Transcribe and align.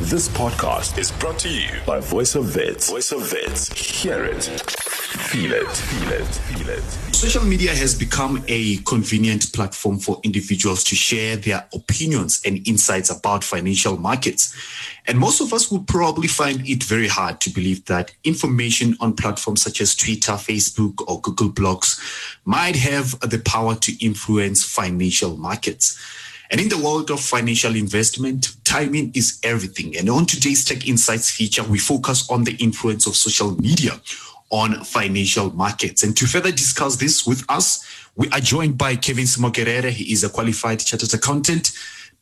This 0.00 0.28
podcast 0.28 0.98
is 0.98 1.12
brought 1.12 1.38
to 1.38 1.48
you 1.48 1.68
by 1.86 2.00
Voice 2.00 2.34
of 2.34 2.56
Wits. 2.56 2.90
Voice 2.90 3.12
of 3.12 3.30
Wits. 3.30 3.72
Hear 3.72 4.24
it. 4.24 4.42
Feel 4.42 5.52
it. 5.52 5.68
Feel 5.68 6.12
it. 6.12 6.26
Feel 6.26 6.68
it. 6.68 6.82
Social 7.14 7.44
media 7.44 7.72
has 7.72 7.96
become 7.96 8.44
a 8.48 8.78
convenient 8.78 9.52
platform 9.52 10.00
for 10.00 10.20
individuals 10.24 10.82
to 10.84 10.96
share 10.96 11.36
their 11.36 11.64
opinions 11.72 12.42
and 12.44 12.66
insights 12.66 13.08
about 13.08 13.44
financial 13.44 13.96
markets. 13.96 14.52
And 15.06 15.16
most 15.16 15.40
of 15.40 15.52
us 15.52 15.70
would 15.70 15.86
probably 15.86 16.28
find 16.28 16.68
it 16.68 16.82
very 16.82 17.08
hard 17.08 17.40
to 17.42 17.50
believe 17.50 17.84
that 17.84 18.10
information 18.24 18.96
on 18.98 19.14
platforms 19.14 19.62
such 19.62 19.80
as 19.80 19.94
Twitter, 19.94 20.32
Facebook, 20.32 21.08
or 21.08 21.20
Google 21.20 21.50
Blogs 21.50 22.00
might 22.44 22.74
have 22.74 23.18
the 23.20 23.38
power 23.38 23.76
to 23.76 24.04
influence 24.04 24.64
financial 24.64 25.36
markets. 25.36 25.96
And 26.54 26.60
in 26.60 26.68
the 26.68 26.78
world 26.78 27.10
of 27.10 27.18
financial 27.18 27.74
investment, 27.74 28.54
timing 28.62 29.10
is 29.12 29.40
everything. 29.42 29.96
And 29.96 30.08
on 30.08 30.24
today's 30.24 30.64
Tech 30.64 30.86
Insights 30.86 31.28
feature, 31.28 31.64
we 31.64 31.80
focus 31.80 32.30
on 32.30 32.44
the 32.44 32.54
influence 32.62 33.08
of 33.08 33.16
social 33.16 33.60
media 33.60 34.00
on 34.50 34.84
financial 34.84 35.50
markets. 35.50 36.04
And 36.04 36.16
to 36.16 36.28
further 36.28 36.52
discuss 36.52 36.94
this 36.94 37.26
with 37.26 37.44
us, 37.48 37.84
we 38.14 38.28
are 38.28 38.38
joined 38.38 38.78
by 38.78 38.94
Kevin 38.94 39.24
Ssemwogerere. 39.24 39.90
He 39.90 40.12
is 40.12 40.22
a 40.22 40.28
qualified 40.28 40.78
chartered 40.78 41.12
accountant, 41.12 41.72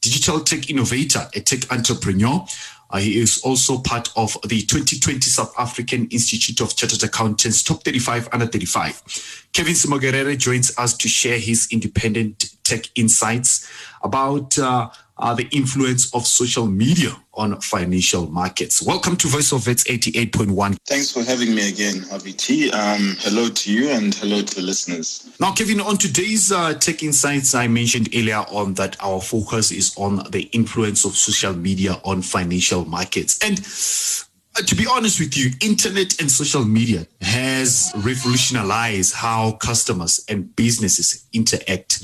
digital 0.01 0.41
tech 0.41 0.71
innovator, 0.71 1.29
a 1.35 1.41
tech 1.41 1.71
entrepreneur. 1.71 2.47
Uh, 2.89 3.01
he 3.01 3.21
is 3.21 3.39
also 3.45 3.81
part 3.83 4.09
of 4.17 4.39
the 4.49 4.63
2020 4.63 5.21
South 5.29 5.53
African 5.59 6.07
Institute 6.07 6.63
of 6.63 6.75
Chartered 6.75 7.05
Accountants 7.05 7.63
Top 7.63 7.85
35 7.85 8.31
Under 8.33 8.47
35. 8.47 9.49
Kevin 9.53 9.75
Ssemwogerere 9.75 10.39
joins 10.39 10.73
us 10.79 10.97
to 10.97 11.07
share 11.07 11.39
his 11.39 11.69
independent 11.71 12.52
tech 12.65 12.87
insights 12.95 13.69
about 14.03 14.59
uh, 14.59 14.89
uh, 15.19 15.35
the 15.35 15.49
influence 15.53 16.13
of 16.15 16.27
social 16.27 16.67
media 16.67 17.11
on 17.35 17.59
financial 17.61 18.29
markets. 18.31 18.83
Welcome 18.83 19.17
to 19.17 19.29
Voice 19.29 19.53
of 19.53 19.67
Wits 19.67 19.85
88.1. 19.85 20.77
Thanks 20.87 21.13
for 21.13 21.23
having 21.23 21.55
me 21.55 21.69
again, 21.69 22.03
HarvyT. 22.03 22.75
Um, 22.75 23.17
hello 23.21 23.49
to 23.49 23.73
you 23.73 23.91
and 23.91 24.15
hello 24.15 24.43
to 24.43 24.55
the 24.55 24.63
listeners. 24.63 25.31
Now, 25.41 25.53
Kevin, 25.53 25.81
on 25.81 25.97
today's 25.97 26.51
uh, 26.51 26.75
Tech 26.75 27.03
Insights, 27.03 27.55
I 27.55 27.69
mentioned 27.69 28.09
earlier 28.15 28.45
on 28.51 28.75
that 28.75 28.97
our 29.03 29.21
focus 29.21 29.71
is 29.71 29.95
on 29.97 30.29
the 30.31 30.43
influence 30.53 31.05
of 31.05 31.17
social 31.17 31.55
media 31.55 32.01
on 32.05 32.21
financial 32.23 32.85
markets. 32.85 33.39
And 33.43 33.61
uh, 34.59 34.67
to 34.67 34.75
be 34.75 34.87
honest 34.91 35.21
with 35.21 35.37
you, 35.37 35.51
internet 35.63 36.21
and 36.21 36.31
social 36.31 36.65
media 36.65 37.07
has 37.21 37.93
revolutionized 37.97 39.15
how 39.15 39.53
customers 39.53 40.25
and 40.29 40.55
businesses 40.57 41.27
interact 41.33 42.03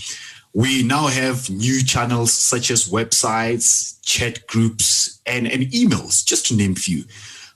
we 0.52 0.82
now 0.82 1.06
have 1.06 1.50
new 1.50 1.82
channels 1.84 2.32
such 2.32 2.70
as 2.70 2.88
websites, 2.88 3.98
chat 4.02 4.46
groups, 4.46 5.20
and, 5.26 5.46
and 5.46 5.64
emails, 5.64 6.24
just 6.24 6.46
to 6.46 6.54
name 6.56 6.72
a 6.72 6.76
few. 6.76 7.04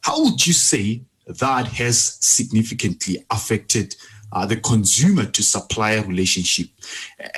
How 0.02 0.22
would 0.22 0.46
you 0.46 0.52
say 0.52 1.02
that 1.26 1.66
has 1.66 2.18
significantly 2.20 3.24
affected 3.30 3.96
uh, 4.32 4.46
the 4.46 4.56
consumer 4.56 5.26
to 5.26 5.42
supplier 5.42 6.02
relationship, 6.02 6.68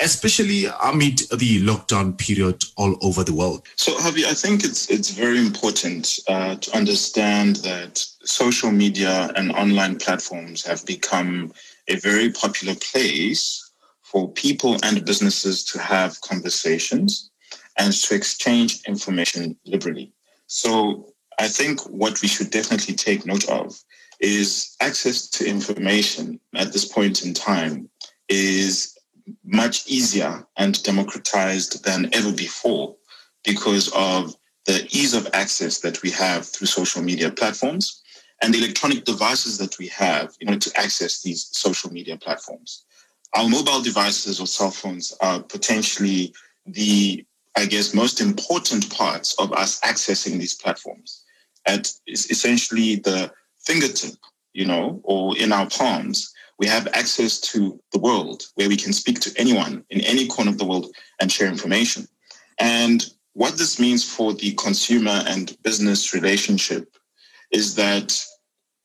especially 0.01 0.67
amid 0.83 1.19
the 1.37 1.61
lockdown 1.61 2.17
period 2.17 2.63
all 2.77 2.97
over 3.03 3.25
the 3.25 3.35
world? 3.35 3.67
So, 3.77 3.93
Javi, 3.97 4.25
I 4.25 4.35
think 4.35 4.65
it's 4.65 4.89
it's 4.89 5.11
very 5.11 5.39
important 5.39 6.21
uh, 6.29 6.57
to 6.57 6.77
understand 6.77 7.57
that 7.57 8.05
social 8.25 8.71
media 8.71 9.33
and 9.37 9.53
online 9.53 9.97
platforms 9.97 10.65
have 10.65 10.87
become 10.87 11.53
a 11.89 11.97
very 11.97 12.31
popular 12.31 12.75
place 12.77 13.64
for 14.15 14.31
people 14.31 14.77
and 14.85 15.05
businesses 15.05 15.65
to 15.65 15.77
have 15.81 16.21
conversations 16.21 17.33
and 17.77 17.93
to 17.93 18.15
exchange 18.15 18.81
information 18.87 19.57
liberally. 19.67 20.13
So 20.47 21.13
I 21.41 21.49
think 21.49 21.81
what 21.81 22.23
we 22.23 22.29
should 22.29 22.51
definitely 22.51 22.95
take 22.95 23.27
note 23.27 23.49
of 23.49 23.75
is 24.21 24.77
access 24.81 25.27
to 25.31 25.45
information 25.45 26.39
at 26.55 26.73
this 26.73 26.85
point 26.85 27.27
in 27.27 27.35
time 27.35 27.89
is 28.29 28.97
much 29.45 29.85
easier 29.89 30.47
and 30.57 30.81
democratized 30.85 31.85
than 31.85 32.09
ever 32.15 32.31
before 32.31 32.95
because 33.45 33.91
of 33.97 34.37
the 34.67 34.87
ease 34.93 35.13
of 35.13 35.29
access 35.33 35.81
that 35.81 36.01
we 36.03 36.11
have 36.11 36.47
through 36.47 36.69
social 36.69 37.03
media 37.03 37.33
platforms 37.33 38.01
and 38.43 38.55
the 38.55 38.59
electronic 38.59 39.05
devices 39.05 39.59
that 39.59 39.77
we 39.81 39.89
have 39.89 40.37
in 40.41 40.51
order 40.51 40.61
to 40.61 40.79
access 40.79 41.21
these 41.21 41.49
social 41.51 41.93
media 41.93 42.17
platforms 42.17 42.85
our 43.35 43.49
mobile 43.49 43.81
devices 43.83 44.41
or 44.41 44.47
cell 44.47 44.71
phones 44.71 45.13
are 45.21 45.43
potentially 45.43 46.33
the, 46.67 47.25
I 47.57 47.67
guess, 47.67 47.95
most 47.95 48.21
important 48.21 48.95
parts 48.97 49.35
of 49.39 49.53
us 49.53 49.81
accessing 49.81 50.39
these 50.39 50.55
platforms. 50.55 51.25
At 51.67 51.91
essentially 52.07 52.97
the 52.97 53.33
fingertip, 53.59 54.15
you 54.53 54.67
know, 54.67 55.01
or 55.03 55.37
in 55.37 55.53
our 55.53 55.69
palms, 55.69 56.33
we 56.59 56.67
have 56.67 56.87
access 56.89 57.41
to 57.41 57.81
the 57.93 57.99
world 57.99 58.45
where 58.55 58.69
we 58.69 58.77
can 58.77 58.93
speak 58.93 59.19
to 59.21 59.33
anyone 59.37 59.85
in 59.91 60.01
any 60.03 60.29
corner 60.29 60.51
of 60.51 60.59
the 60.59 60.65
world 60.65 60.95
and 61.21 61.33
share 61.33 61.49
information. 61.49 62.07
And 62.59 63.05
what 63.33 63.59
this 63.59 63.81
means 63.81 64.09
for 64.09 64.33
the 64.33 64.53
consumer 64.53 65.25
and 65.27 65.57
business 65.63 66.15
relationship 66.15 66.97
is 67.51 67.75
that 67.75 68.17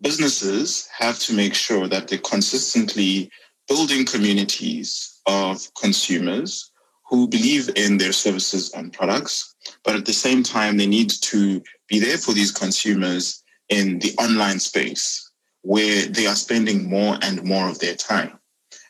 businesses 0.02 0.88
have 0.98 1.20
to 1.20 1.34
make 1.34 1.54
sure 1.54 1.88
that 1.88 2.08
they 2.08 2.18
consistently 2.18 3.30
building 3.70 4.04
communities 4.06 5.22
of 5.28 5.72
consumers 5.76 6.72
who 7.08 7.28
believe 7.28 7.70
in 7.76 7.98
their 7.98 8.12
services 8.12 8.74
and 8.74 8.92
products, 8.92 9.56
but 9.84 9.96
at 9.96 10.06
the 10.06 10.14
same 10.14 10.44
time, 10.44 10.76
they 10.76 10.88
need 10.88 11.10
to 11.10 11.62
be 11.88 12.00
there 12.00 12.18
for 12.18 12.34
these 12.34 12.52
consumers 12.52 13.44
in 13.70 14.00
the 14.00 14.14
online 14.18 14.60
space 14.60 15.32
where 15.62 16.06
they 16.08 16.26
are 16.26 16.36
spending 16.36 16.90
more 16.90 17.18
and 17.22 17.44
more 17.44 17.70
of 17.70 17.80
their 17.80 17.96
time. 17.96 18.40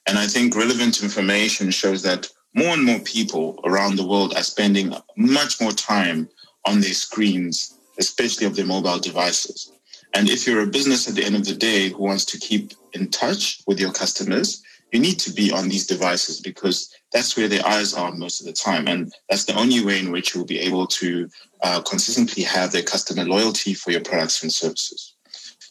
And 0.07 0.17
I 0.17 0.27
think 0.27 0.55
relevant 0.55 1.03
information 1.03 1.71
shows 1.71 2.01
that 2.03 2.27
more 2.55 2.73
and 2.73 2.83
more 2.83 2.99
people 2.99 3.59
around 3.65 3.95
the 3.95 4.07
world 4.07 4.33
are 4.35 4.43
spending 4.43 4.93
much 5.17 5.61
more 5.61 5.71
time 5.71 6.29
on 6.65 6.81
their 6.81 6.93
screens, 6.93 7.77
especially 7.99 8.47
of 8.47 8.55
their 8.55 8.65
mobile 8.65 8.99
devices. 8.99 9.71
And 10.13 10.29
if 10.29 10.47
you're 10.47 10.63
a 10.63 10.67
business 10.67 11.07
at 11.07 11.15
the 11.15 11.23
end 11.23 11.35
of 11.35 11.45
the 11.45 11.53
day 11.53 11.89
who 11.89 12.03
wants 12.03 12.25
to 12.25 12.39
keep 12.39 12.73
in 12.93 13.09
touch 13.09 13.61
with 13.67 13.79
your 13.79 13.91
customers, 13.91 14.63
you 14.91 14.99
need 14.99 15.19
to 15.19 15.31
be 15.31 15.51
on 15.51 15.69
these 15.69 15.85
devices 15.85 16.39
because 16.39 16.93
that's 17.11 17.37
where 17.37 17.47
their 17.47 17.65
eyes 17.65 17.93
are 17.93 18.11
most 18.11 18.39
of 18.39 18.45
the 18.45 18.53
time. 18.53 18.87
And 18.87 19.13
that's 19.29 19.45
the 19.45 19.57
only 19.57 19.83
way 19.83 19.99
in 19.99 20.11
which 20.11 20.33
you'll 20.33 20.45
be 20.45 20.59
able 20.59 20.87
to 20.87 21.29
uh, 21.61 21.81
consistently 21.81 22.43
have 22.43 22.71
their 22.71 22.83
customer 22.83 23.25
loyalty 23.25 23.73
for 23.73 23.91
your 23.91 24.01
products 24.01 24.41
and 24.41 24.51
services. 24.51 25.13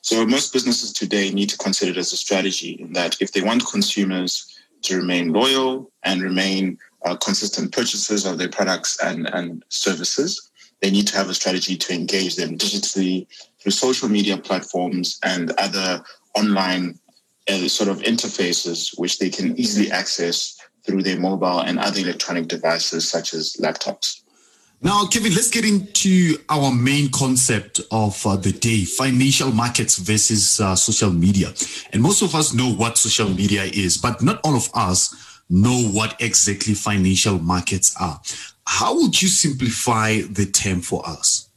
So 0.03 0.25
most 0.25 0.53
businesses 0.53 0.93
today 0.93 1.31
need 1.31 1.49
to 1.51 1.59
consider 1.59 1.93
it 1.93 1.97
as 1.97 2.13
a 2.13 2.17
strategy 2.17 2.79
in 2.81 2.93
that 2.93 3.21
if 3.21 3.33
they 3.33 3.43
want 3.43 3.67
consumers 3.67 4.59
to 4.83 4.97
remain 4.97 5.33
loyal 5.33 5.91
and 6.05 6.23
remain 6.23 6.79
uh, 7.05 7.17
consistent 7.17 7.73
purchasers 7.73 8.25
of 8.25 8.39
their 8.39 8.49
products 8.49 8.99
and, 9.03 9.29
and 9.35 9.65
services, 9.69 10.51
they 10.81 10.91
need 10.91 11.07
to 11.09 11.17
have 11.17 11.29
a 11.29 11.35
strategy 11.35 11.77
to 11.77 11.93
engage 11.93 12.37
them 12.37 12.57
digitally 12.57 13.27
through 13.61 13.73
social 13.73 14.09
media 14.09 14.37
platforms 14.37 15.19
and 15.25 15.51
other 15.59 16.03
online 16.37 16.99
uh, 17.49 17.69
sort 17.69 17.89
of 17.89 17.99
interfaces 18.01 18.99
which 18.99 19.19
they 19.19 19.31
can 19.31 19.59
easily 19.59 19.91
access 19.91 20.57
through 20.85 21.03
their 21.03 21.19
mobile 21.19 21.61
and 21.61 21.79
other 21.79 22.01
electronic 22.01 22.49
devices 22.49 23.09
such 23.09 23.35
as 23.35 23.57
laptops. 23.61 24.23
Now, 24.81 25.07
Kevin, 25.07 25.35
let's 25.35 25.51
get 25.51 25.65
into 25.65 26.37
our 26.49 26.73
main 26.73 27.11
concept 27.11 27.81
of 27.91 28.25
uh, 28.25 28.37
the 28.37 28.53
day 28.53 28.85
financial 28.85 29.51
markets 29.51 29.99
versus 29.99 30.61
uh, 30.61 30.77
social 30.77 31.11
media. 31.11 31.53
And 31.93 32.01
most 32.01 32.23
of 32.23 32.35
us 32.37 32.55
know 32.55 32.71
what 32.71 32.97
social 32.97 33.29
media 33.29 33.65
is, 33.65 33.99
but 33.99 34.23
not 34.23 34.41
all 34.45 34.55
of 34.55 34.71
us 34.75 35.43
know 35.51 35.89
what 35.89 36.15
exactly 36.21 36.75
financial 36.75 37.41
markets 37.41 37.97
are. 38.01 38.21
How 38.67 38.95
would 38.95 39.21
you 39.21 39.27
simplify 39.29 40.21
the 40.21 40.47
term 40.47 40.81
for 40.81 41.07
us? 41.09 41.48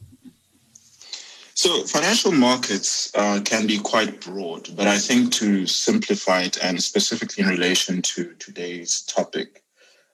So 1.62 1.84
financial 1.84 2.32
markets 2.32 3.12
uh, 3.14 3.40
can 3.44 3.68
be 3.68 3.78
quite 3.78 4.20
broad, 4.20 4.74
but 4.74 4.88
I 4.88 4.98
think 4.98 5.30
to 5.34 5.64
simplify 5.64 6.42
it 6.42 6.58
and 6.60 6.82
specifically 6.82 7.44
in 7.44 7.50
relation 7.50 8.02
to 8.02 8.34
today's 8.40 9.02
topic, 9.02 9.62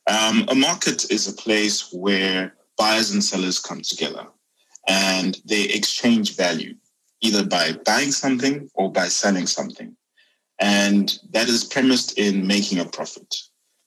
um, 0.07 0.45
a 0.49 0.55
market 0.55 1.11
is 1.11 1.27
a 1.27 1.33
place 1.33 1.91
where 1.91 2.55
buyers 2.77 3.13
and 3.13 3.25
sellers 3.25 3.61
come 3.61 3.81
together 3.81 4.27
and 4.89 5.39
they 5.47 5.63
exchange 5.63 6.37
value 6.37 6.75
either 7.23 7.47
by 7.47 7.73
buying 7.87 8.13
something 8.13 8.69
or 8.75 8.93
by 8.93 9.09
selling 9.09 9.47
something. 9.47 9.97
And 10.59 11.19
that 11.31 11.49
is 11.49 11.65
premised 11.65 12.19
in 12.19 12.47
making 12.47 12.79
a 12.79 12.85
profit. 12.85 13.35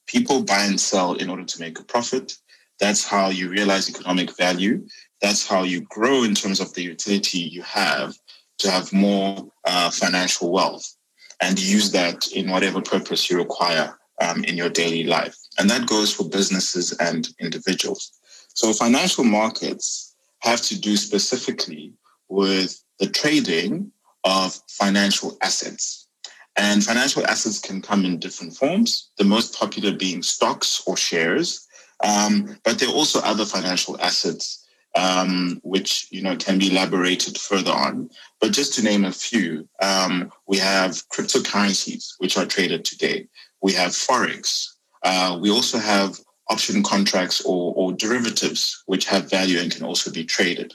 People 0.08 0.42
buy 0.42 0.64
and 0.64 0.80
sell 0.80 1.14
in 1.14 1.30
order 1.30 1.44
to 1.44 1.60
make 1.60 1.78
a 1.78 1.84
profit. 1.84 2.36
That's 2.80 3.04
how 3.04 3.28
you 3.28 3.48
realize 3.48 3.88
economic 3.88 4.36
value 4.36 4.84
that's 5.22 5.46
how 5.46 5.62
you 5.62 5.80
grow 5.82 6.24
in 6.24 6.34
terms 6.34 6.60
of 6.60 6.74
the 6.74 6.82
utility 6.82 7.38
you 7.38 7.62
have 7.62 8.14
to 8.58 8.70
have 8.70 8.92
more 8.92 9.48
uh, 9.64 9.90
financial 9.90 10.50
wealth 10.50 10.96
and 11.40 11.58
use 11.58 11.92
that 11.92 12.26
in 12.32 12.50
whatever 12.50 12.82
purpose 12.82 13.30
you 13.30 13.38
require 13.38 13.98
um, 14.20 14.44
in 14.44 14.56
your 14.56 14.68
daily 14.68 15.04
life. 15.04 15.36
And 15.58 15.70
that 15.70 15.86
goes 15.86 16.12
for 16.12 16.28
businesses 16.28 16.92
and 16.98 17.28
individuals. 17.40 18.12
So 18.54 18.72
financial 18.72 19.24
markets 19.24 20.14
have 20.40 20.60
to 20.62 20.78
do 20.78 20.96
specifically 20.96 21.92
with 22.28 22.82
the 22.98 23.08
trading 23.08 23.92
of 24.24 24.60
financial 24.68 25.36
assets. 25.40 26.08
And 26.56 26.84
financial 26.84 27.26
assets 27.26 27.58
can 27.58 27.80
come 27.80 28.04
in 28.04 28.18
different 28.18 28.54
forms, 28.54 29.10
the 29.18 29.24
most 29.24 29.58
popular 29.58 29.92
being 29.92 30.22
stocks 30.22 30.82
or 30.86 30.96
shares. 30.96 31.66
Um, 32.04 32.58
but 32.64 32.78
there 32.78 32.88
are 32.88 32.94
also 32.94 33.20
other 33.20 33.46
financial 33.46 34.00
assets 34.00 34.62
um, 34.94 35.60
which 35.62 36.06
you 36.10 36.22
know 36.22 36.36
can 36.36 36.58
be 36.58 36.70
elaborated 36.70 37.38
further 37.38 37.72
on. 37.72 38.10
But 38.40 38.52
just 38.52 38.74
to 38.74 38.82
name 38.82 39.04
a 39.04 39.12
few, 39.12 39.68
um, 39.80 40.30
we 40.46 40.58
have 40.58 41.08
cryptocurrencies 41.08 42.14
which 42.18 42.36
are 42.36 42.46
traded 42.46 42.84
today. 42.84 43.28
We 43.62 43.72
have 43.72 43.92
forex. 43.92 44.68
Uh, 45.02 45.38
we 45.40 45.50
also 45.50 45.78
have 45.78 46.18
option 46.48 46.82
contracts 46.82 47.40
or, 47.44 47.72
or, 47.76 47.92
derivatives 47.92 48.82
which 48.86 49.06
have 49.06 49.30
value 49.30 49.58
and 49.58 49.72
can 49.72 49.84
also 49.84 50.10
be 50.10 50.24
traded. 50.24 50.72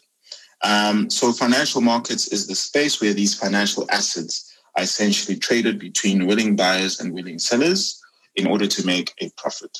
Um, 0.64 1.10
so 1.10 1.32
financial 1.32 1.82
markets 1.82 2.28
is 2.30 2.48
the 2.48 2.56
space 2.56 3.00
where 3.00 3.14
these 3.14 3.36
financial 3.36 3.86
assets 3.92 4.52
are 4.76 4.84
essentially 4.84 5.38
traded 5.38 5.78
between 5.78 6.26
willing 6.26 6.56
buyers 6.56 7.00
and 7.00 7.14
willing 7.14 7.38
sellers 7.38 8.02
in 8.36 8.48
order 8.48 8.68
to 8.68 8.86
make 8.86 9.14
a 9.22 9.30
profit. 9.38 9.78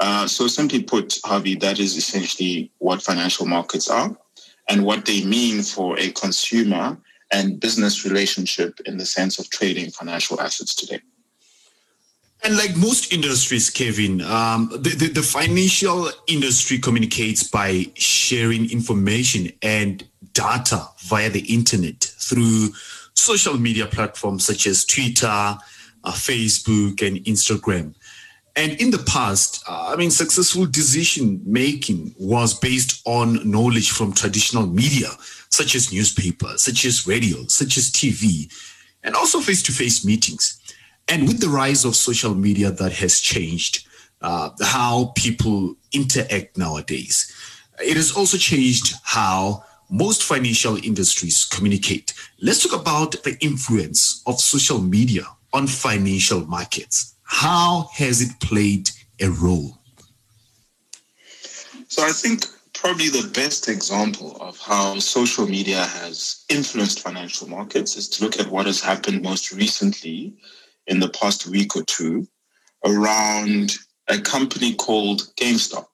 Uh, 0.00 0.26
so 0.26 0.46
simply 0.46 0.82
put, 0.82 1.18
Harvey, 1.24 1.54
that 1.56 1.78
is 1.78 1.96
essentially 1.96 2.72
what 2.78 3.02
financial 3.02 3.46
markets 3.46 3.90
are 3.90 4.16
and 4.68 4.84
what 4.84 5.04
they 5.04 5.22
mean 5.24 5.62
for 5.62 5.98
a 5.98 6.10
consumer 6.12 6.96
and 7.32 7.60
business 7.60 8.04
relationship 8.04 8.80
in 8.86 8.96
the 8.96 9.06
sense 9.06 9.38
of 9.38 9.50
trading 9.50 9.90
financial 9.90 10.40
assets 10.40 10.74
today. 10.74 11.00
And 12.42 12.56
like 12.56 12.74
most 12.76 13.12
industries, 13.12 13.68
Kevin, 13.68 14.22
um, 14.22 14.70
the, 14.72 14.96
the, 14.96 15.08
the, 15.08 15.22
financial 15.22 16.08
industry 16.26 16.78
communicates 16.78 17.42
by 17.42 17.90
sharing 17.94 18.70
information 18.70 19.52
and 19.60 20.02
data 20.32 20.86
via 21.00 21.28
the 21.28 21.40
internet 21.52 22.02
through 22.18 22.70
social 23.12 23.58
media 23.58 23.86
platforms 23.86 24.46
such 24.46 24.66
as 24.66 24.86
Twitter, 24.86 25.26
uh, 25.26 25.56
Facebook, 26.04 27.06
and 27.06 27.18
Instagram. 27.26 27.94
And 28.56 28.72
in 28.80 28.90
the 28.90 28.98
past, 28.98 29.62
uh, 29.68 29.92
I 29.92 29.96
mean, 29.96 30.10
successful 30.10 30.66
decision 30.66 31.40
making 31.44 32.14
was 32.18 32.58
based 32.58 33.00
on 33.06 33.48
knowledge 33.48 33.90
from 33.90 34.12
traditional 34.12 34.66
media, 34.66 35.08
such 35.50 35.74
as 35.74 35.92
newspapers, 35.92 36.64
such 36.64 36.84
as 36.84 37.06
radio, 37.06 37.46
such 37.46 37.76
as 37.76 37.90
TV, 37.90 38.52
and 39.02 39.14
also 39.14 39.40
face 39.40 39.62
to 39.64 39.72
face 39.72 40.04
meetings. 40.04 40.60
And 41.08 41.26
with 41.26 41.40
the 41.40 41.48
rise 41.48 41.84
of 41.84 41.96
social 41.96 42.34
media, 42.34 42.70
that 42.70 42.92
has 42.92 43.20
changed 43.20 43.86
uh, 44.20 44.50
how 44.62 45.12
people 45.16 45.74
interact 45.92 46.58
nowadays. 46.58 47.32
It 47.80 47.96
has 47.96 48.12
also 48.12 48.36
changed 48.36 48.94
how 49.02 49.64
most 49.90 50.22
financial 50.22 50.76
industries 50.84 51.44
communicate. 51.44 52.12
Let's 52.40 52.62
talk 52.62 52.80
about 52.80 53.12
the 53.24 53.36
influence 53.40 54.22
of 54.26 54.38
social 54.38 54.80
media 54.80 55.24
on 55.52 55.66
financial 55.66 56.46
markets. 56.46 57.16
How 57.32 57.88
has 57.94 58.20
it 58.20 58.40
played 58.40 58.90
a 59.20 59.30
role? 59.30 59.78
So 61.86 62.02
I 62.02 62.10
think 62.10 62.44
probably 62.74 63.08
the 63.08 63.30
best 63.32 63.68
example 63.68 64.36
of 64.40 64.58
how 64.58 64.98
social 64.98 65.46
media 65.46 65.84
has 65.84 66.44
influenced 66.48 67.00
financial 67.00 67.48
markets 67.48 67.96
is 67.96 68.08
to 68.10 68.24
look 68.24 68.40
at 68.40 68.50
what 68.50 68.66
has 68.66 68.80
happened 68.80 69.22
most 69.22 69.52
recently 69.52 70.34
in 70.88 70.98
the 70.98 71.08
past 71.10 71.46
week 71.46 71.76
or 71.76 71.84
two 71.84 72.26
around 72.84 73.76
a 74.08 74.20
company 74.20 74.74
called 74.74 75.22
GameStop, 75.36 75.86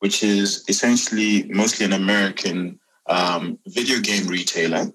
which 0.00 0.24
is 0.24 0.64
essentially 0.68 1.44
mostly 1.44 1.86
an 1.86 1.92
American 1.92 2.80
um, 3.06 3.58
video 3.68 4.00
game 4.00 4.26
retailer, 4.26 4.86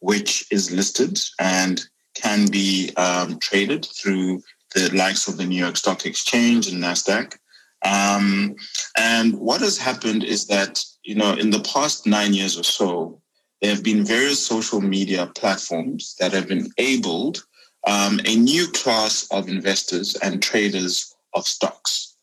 which 0.00 0.46
is 0.50 0.72
listed 0.72 1.16
and 1.38 1.80
can 2.14 2.50
be 2.50 2.90
um, 2.96 3.38
traded 3.38 3.86
through 3.86 4.42
the 4.74 4.94
likes 4.94 5.28
of 5.28 5.36
the 5.36 5.44
New 5.46 5.58
York 5.58 5.76
Stock 5.76 6.06
Exchange 6.06 6.68
and 6.68 6.82
NASDAQ. 6.82 7.36
Um, 7.84 8.56
and 8.96 9.34
what 9.38 9.60
has 9.60 9.78
happened 9.78 10.24
is 10.24 10.46
that, 10.46 10.84
you 11.04 11.14
know, 11.14 11.32
in 11.34 11.50
the 11.50 11.60
past 11.60 12.06
nine 12.06 12.34
years 12.34 12.58
or 12.58 12.64
so, 12.64 13.20
there 13.60 13.74
have 13.74 13.84
been 13.84 14.04
various 14.04 14.44
social 14.44 14.80
media 14.80 15.30
platforms 15.34 16.14
that 16.18 16.32
have 16.32 16.50
enabled 16.50 17.44
um, 17.86 18.20
a 18.24 18.36
new 18.36 18.66
class 18.72 19.26
of 19.30 19.48
investors 19.48 20.16
and 20.16 20.42
traders 20.42 21.14
of 21.34 21.46
stocks. 21.46 22.16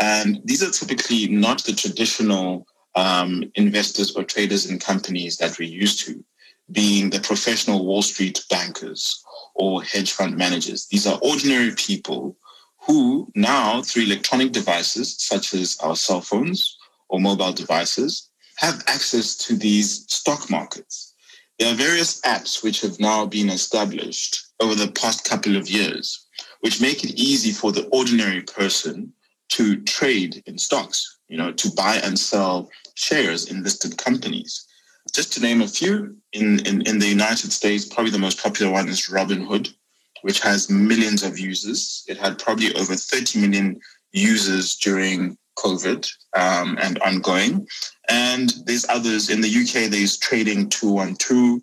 And 0.00 0.40
these 0.44 0.62
are 0.62 0.70
typically 0.70 1.28
not 1.28 1.62
the 1.64 1.72
traditional 1.72 2.66
um, 2.94 3.44
investors 3.54 4.14
or 4.16 4.24
traders 4.24 4.70
in 4.70 4.78
companies 4.78 5.36
that 5.38 5.58
we're 5.58 5.68
used 5.68 6.04
to, 6.06 6.24
being 6.72 7.10
the 7.10 7.20
professional 7.20 7.84
Wall 7.84 8.02
Street 8.02 8.44
bankers 8.50 9.22
or 9.54 9.82
hedge 9.82 10.12
fund 10.12 10.36
managers. 10.36 10.86
These 10.86 11.06
are 11.06 11.18
ordinary 11.22 11.72
people 11.72 12.36
who 12.80 13.30
now, 13.34 13.82
through 13.82 14.04
electronic 14.04 14.52
devices 14.52 15.16
such 15.18 15.54
as 15.54 15.76
our 15.82 15.96
cell 15.96 16.20
phones 16.20 16.76
or 17.08 17.20
mobile 17.20 17.52
devices, 17.52 18.28
have 18.56 18.82
access 18.86 19.36
to 19.36 19.56
these 19.56 20.04
stock 20.08 20.50
markets. 20.50 21.14
There 21.58 21.72
are 21.72 21.76
various 21.76 22.20
apps 22.22 22.62
which 22.62 22.80
have 22.80 22.98
now 22.98 23.26
been 23.26 23.50
established 23.50 24.42
over 24.60 24.74
the 24.74 24.90
past 24.92 25.28
couple 25.28 25.56
of 25.56 25.70
years, 25.70 26.26
which 26.60 26.80
make 26.80 27.04
it 27.04 27.20
easy 27.20 27.52
for 27.52 27.72
the 27.72 27.86
ordinary 27.88 28.42
person 28.42 29.12
to 29.50 29.80
trade 29.82 30.42
in 30.46 30.58
stocks, 30.58 31.18
you 31.28 31.36
know, 31.36 31.52
to 31.52 31.70
buy 31.72 31.96
and 31.96 32.18
sell 32.18 32.70
shares 32.94 33.50
in 33.50 33.62
listed 33.62 33.98
companies. 33.98 34.66
Just 35.14 35.32
to 35.34 35.40
name 35.40 35.60
a 35.60 35.68
few, 35.68 36.16
in, 36.32 36.64
in, 36.66 36.80
in 36.82 36.98
the 36.98 37.06
United 37.06 37.52
States, 37.52 37.84
probably 37.84 38.10
the 38.10 38.18
most 38.18 38.42
popular 38.42 38.72
one 38.72 38.88
is 38.88 39.08
Robinhood, 39.10 39.74
which 40.22 40.40
has 40.40 40.70
millions 40.70 41.22
of 41.22 41.38
users. 41.38 42.02
It 42.08 42.16
had 42.16 42.38
probably 42.38 42.74
over 42.76 42.94
30 42.94 43.40
million 43.40 43.78
users 44.12 44.74
during 44.76 45.36
COVID 45.58 46.10
um, 46.34 46.78
and 46.80 46.98
ongoing. 47.00 47.66
And 48.08 48.54
there's 48.64 48.88
others. 48.88 49.28
In 49.28 49.42
the 49.42 49.48
UK, 49.48 49.90
there's 49.90 50.16
Trading 50.16 50.70
212. 50.70 51.60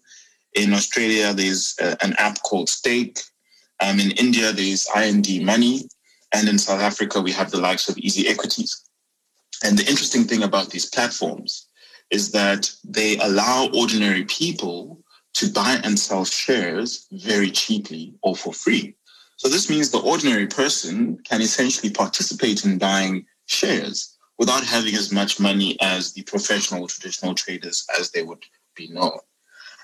In 0.54 0.74
Australia, 0.74 1.34
there's 1.34 1.76
uh, 1.82 1.96
an 2.04 2.14
app 2.20 2.42
called 2.44 2.70
Stake. 2.70 3.20
Um, 3.80 4.00
in 4.00 4.12
India, 4.12 4.52
there's 4.52 4.88
IND 4.96 5.44
Money. 5.44 5.90
And 6.34 6.48
in 6.48 6.60
South 6.60 6.82
Africa, 6.82 7.20
we 7.20 7.32
have 7.32 7.50
the 7.50 7.60
likes 7.60 7.90
of 7.90 7.98
Easy 7.98 8.28
Equities. 8.28 8.84
And 9.64 9.76
the 9.76 9.90
interesting 9.90 10.26
thing 10.26 10.44
about 10.44 10.70
these 10.70 10.86
platforms 10.86 11.69
is 12.12 12.32
that 12.32 12.72
they 12.84 13.18
allow 13.18 13.70
ordinary 13.74 14.26
people 14.26 15.02
to 15.34 15.52
buy 15.52 15.80
and 15.84 15.98
sell 15.98 16.26
shares 16.26 17.08
very 17.12 17.52
cheaply 17.52 18.16
or 18.22 18.36
for 18.36 18.54
free. 18.54 18.96
So 19.38 19.48
this 19.48 19.70
means 19.70 19.90
the 19.90 20.00
ordinary 20.00 20.48
person 20.48 21.18
can 21.24 21.42
essentially 21.42 21.92
participate 21.92 22.66
in 22.66 22.78
buying 22.78 23.26
shares 23.46 24.18
without 24.38 24.64
having 24.64 24.96
as 24.96 25.12
much 25.12 25.40
money 25.40 25.80
as 25.82 26.14
the 26.14 26.24
professional 26.24 26.88
traditional 26.88 27.36
traders 27.36 27.86
as 27.98 28.12
they 28.12 28.24
would 28.24 28.44
be 28.76 28.90
known. 28.90 29.20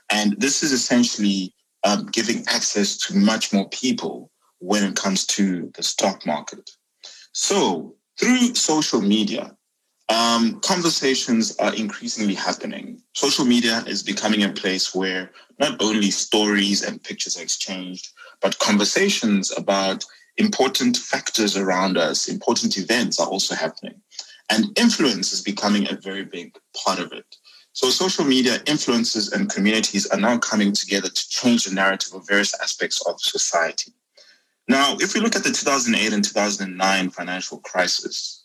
And 0.10 0.36
this 0.40 0.64
is 0.64 0.72
essentially 0.72 1.54
um, 1.84 2.08
giving 2.08 2.44
access 2.48 2.98
to 2.98 3.16
much 3.16 3.54
more 3.54 3.70
people 3.70 4.32
when 4.60 4.84
it 4.84 4.96
comes 4.96 5.26
to 5.28 5.72
the 5.76 5.84
stock 5.84 6.26
market. 6.26 6.70
So 7.34 7.96
through 8.20 8.56
social 8.56 9.02
media, 9.02 9.56
um, 10.10 10.60
conversations 10.62 11.56
are 11.58 11.74
increasingly 11.74 12.36
happening. 12.36 13.02
Social 13.14 13.46
media 13.46 13.84
is 13.88 14.04
becoming 14.04 14.44
a 14.44 14.50
place 14.50 14.94
where 14.94 15.32
not 15.60 15.82
only 15.82 16.12
stories 16.12 16.84
and 16.84 17.04
pictures 17.04 17.38
are 17.38 17.42
exchanged, 17.44 18.12
but 18.42 18.60
conversations 18.60 19.52
about 19.58 20.06
important 20.38 20.98
factors 20.98 21.58
around 21.58 21.98
us, 21.98 22.28
important 22.28 22.78
events 22.78 23.20
are 23.20 23.28
also 23.28 23.56
happening. 23.56 24.00
And 24.50 24.78
influence 24.78 25.34
is 25.34 25.42
becoming 25.42 25.88
a 25.90 25.96
very 25.96 26.24
big 26.24 26.56
part 26.76 27.00
of 27.00 27.12
it. 27.12 27.26
So 27.74 27.90
social 27.90 28.26
media 28.26 28.60
influences 28.68 29.32
and 29.32 29.50
communities 29.50 30.06
are 30.08 30.20
now 30.20 30.38
coming 30.38 30.72
together 30.72 31.10
to 31.10 31.30
change 31.30 31.66
the 31.66 31.74
narrative 31.74 32.14
of 32.14 32.28
various 32.28 32.54
aspects 32.62 33.06
of 33.08 33.20
society. 33.20 33.92
Now, 34.68 34.98
if 35.00 35.14
we 35.14 35.20
look 35.20 35.36
at 35.36 35.44
the 35.44 35.52
2008 35.52 36.14
and 36.14 36.24
2009 36.24 37.10
financial 37.10 37.60
crisis, 37.60 38.45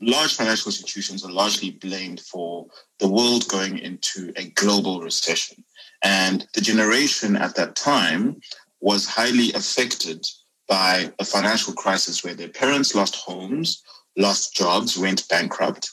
large 0.00 0.36
financial 0.36 0.68
institutions 0.68 1.24
are 1.24 1.32
largely 1.32 1.70
blamed 1.70 2.20
for 2.20 2.66
the 2.98 3.08
world 3.08 3.48
going 3.48 3.78
into 3.78 4.32
a 4.36 4.50
global 4.50 5.00
recession. 5.00 5.64
And 6.02 6.46
the 6.54 6.60
generation 6.60 7.36
at 7.36 7.54
that 7.56 7.76
time 7.76 8.40
was 8.80 9.06
highly 9.06 9.52
affected 9.54 10.24
by 10.68 11.12
a 11.18 11.24
financial 11.24 11.72
crisis 11.72 12.22
where 12.22 12.34
their 12.34 12.48
parents 12.48 12.94
lost 12.94 13.16
homes, 13.16 13.82
lost 14.16 14.54
jobs, 14.54 14.98
went 14.98 15.28
bankrupt. 15.28 15.90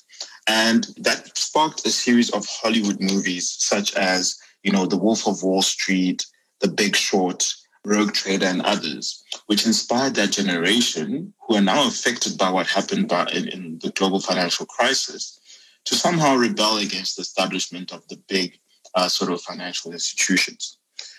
And 0.48 0.88
that 0.98 1.36
sparked 1.38 1.86
a 1.86 1.90
series 1.90 2.30
of 2.32 2.46
Hollywood 2.46 3.00
movies 3.00 3.56
such 3.58 3.96
as, 3.96 4.38
you 4.64 4.72
know, 4.72 4.86
The 4.86 4.98
Wolf 4.98 5.28
of 5.28 5.42
Wall 5.42 5.62
Street, 5.62 6.26
The 6.62 6.68
Big 6.68 6.96
Short, 6.96 7.52
Rogue 7.86 8.14
Trader, 8.14 8.48
and 8.48 8.62
others, 8.62 9.24
which 9.46 9.66
inspired 9.66 10.16
that 10.16 10.32
generation 10.32 11.34
who 11.48 11.56
are 11.56 11.62
now 11.62 11.88
affected 11.88 12.38
by 12.38 12.50
what 12.50 12.68
happened 12.68 13.08
by, 13.08 13.26
in, 13.28 13.48
in 13.48 13.80
the 13.82 13.92
global 13.92 14.20
financial 14.20 14.66
crisis 14.66 15.40
to 15.86 15.96
somehow 15.96 16.36
rebel 16.36 16.78
against 16.78 17.16
the 17.16 17.22
establishment 17.22 17.94
of 17.94 18.08
the 18.08 18.18
big 18.28 18.60
uh, 18.96 19.08
sort 19.08 19.32
of 19.32 19.42
financial 19.42 19.92
institutions. 19.92 20.78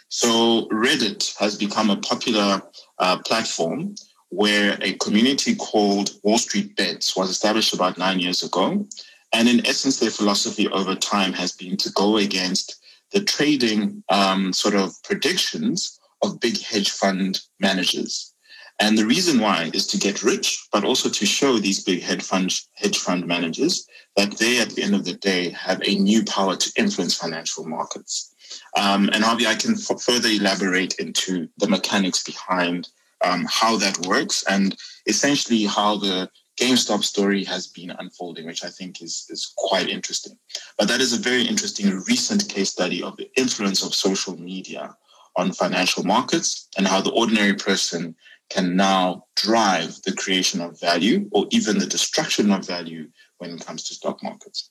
So 0.08 0.68
Reddit 0.68 1.37
has 1.38 1.56
become 1.56 1.90
a 1.90 1.96
popular 1.96 2.62
uh, 2.99 3.18
platform 3.18 3.94
where 4.30 4.76
a 4.80 4.94
community 4.94 5.54
called 5.54 6.11
Wall 6.23 6.38
Street 6.38 6.76
Bets 6.76 7.16
was 7.16 7.30
established 7.30 7.75
about 7.75 7.99
nine 7.99 8.18
years 8.18 8.42
ago. 8.42 8.87
And 9.32 9.49
in 9.49 9.66
essence, 9.66 9.99
their 9.99 10.11
philosophy 10.11 10.68
over 10.68 10.94
time 10.94 11.32
has 11.35 11.52
been 11.52 11.76
to 11.78 11.90
go 11.92 12.16
against 12.16 12.80
the 13.12 13.23
trading 13.23 14.02
um, 14.08 14.52
sort 14.52 14.75
of 14.75 14.92
predictions 15.04 15.99
of 16.26 16.40
big 16.40 16.61
hedge 16.61 16.90
fund 16.90 17.40
managers. 17.61 18.35
And 18.78 18.99
the 18.99 19.06
reason 19.06 19.40
why 19.40 19.71
is 19.73 19.87
to 19.88 19.99
get 19.99 20.23
rich, 20.23 20.66
but 20.71 20.85
also 20.85 21.09
to 21.09 21.26
show 21.26 21.59
these 21.59 21.83
big 21.83 22.02
hedge 22.02 22.23
fund, 22.23 22.52
hedge 22.75 22.99
fund 22.99 23.26
managers 23.26 23.87
that 24.16 24.37
they, 24.37 24.61
at 24.61 24.71
the 24.71 24.83
end 24.83 24.95
of 24.95 25.04
the 25.04 25.14
day, 25.14 25.50
have 25.50 25.80
a 25.85 25.95
new 25.95 26.25
power 26.25 26.56
to 26.56 26.73
influence 26.76 27.14
financial 27.14 27.66
markets. 27.66 28.35
Um, 28.76 29.09
and 29.14 29.25
Harvey, 29.25 29.47
I 29.47 29.54
can 29.54 29.75
f- 29.75 30.02
further 30.02 30.28
elaborate 30.28 30.95
into 30.99 31.49
the 31.56 31.68
mechanics 31.68 32.23
behind 32.23 32.88
um, 33.25 33.47
how 33.49 33.76
that 33.78 34.06
works 34.06 34.45
and 34.49 34.76
essentially 35.06 35.64
how 35.64 35.97
the 35.97 36.30
GameStop 36.59 37.02
story 37.02 37.45
has 37.45 37.66
been 37.66 37.90
unfolding, 37.90 38.47
which 38.47 38.64
I 38.64 38.68
think 38.68 39.02
is, 39.02 39.26
is 39.30 39.52
quite 39.56 39.88
interesting. 39.88 40.38
But 40.78 40.88
that 40.88 41.00
is 41.00 41.12
a 41.12 41.18
very 41.18 41.45
interesting 41.45 42.02
recent 42.06 42.49
case 42.49 42.71
study 42.71 43.02
of 43.02 43.16
the 43.16 43.30
influence 43.37 43.85
of 43.85 43.95
social 43.95 44.38
media 44.38 44.97
on 45.37 45.52
financial 45.52 46.05
markets 46.05 46.69
and 46.76 46.87
how 46.87 47.00
the 47.00 47.12
ordinary 47.12 47.55
person 47.55 48.14
can 48.49 48.76
now 48.76 49.25
drive 49.35 50.00
the 50.05 50.12
creation 50.12 50.61
of 50.61 50.81
value 50.81 51.28
or 51.33 51.47
even 51.50 51.78
the 51.78 51.87
destruction 51.87 52.50
of 52.52 52.66
value 52.66 53.09
when 53.38 53.50
it 53.50 53.66
comes 53.66 53.83
to 53.85 53.95
stock 53.95 54.23
markets. 54.23 54.71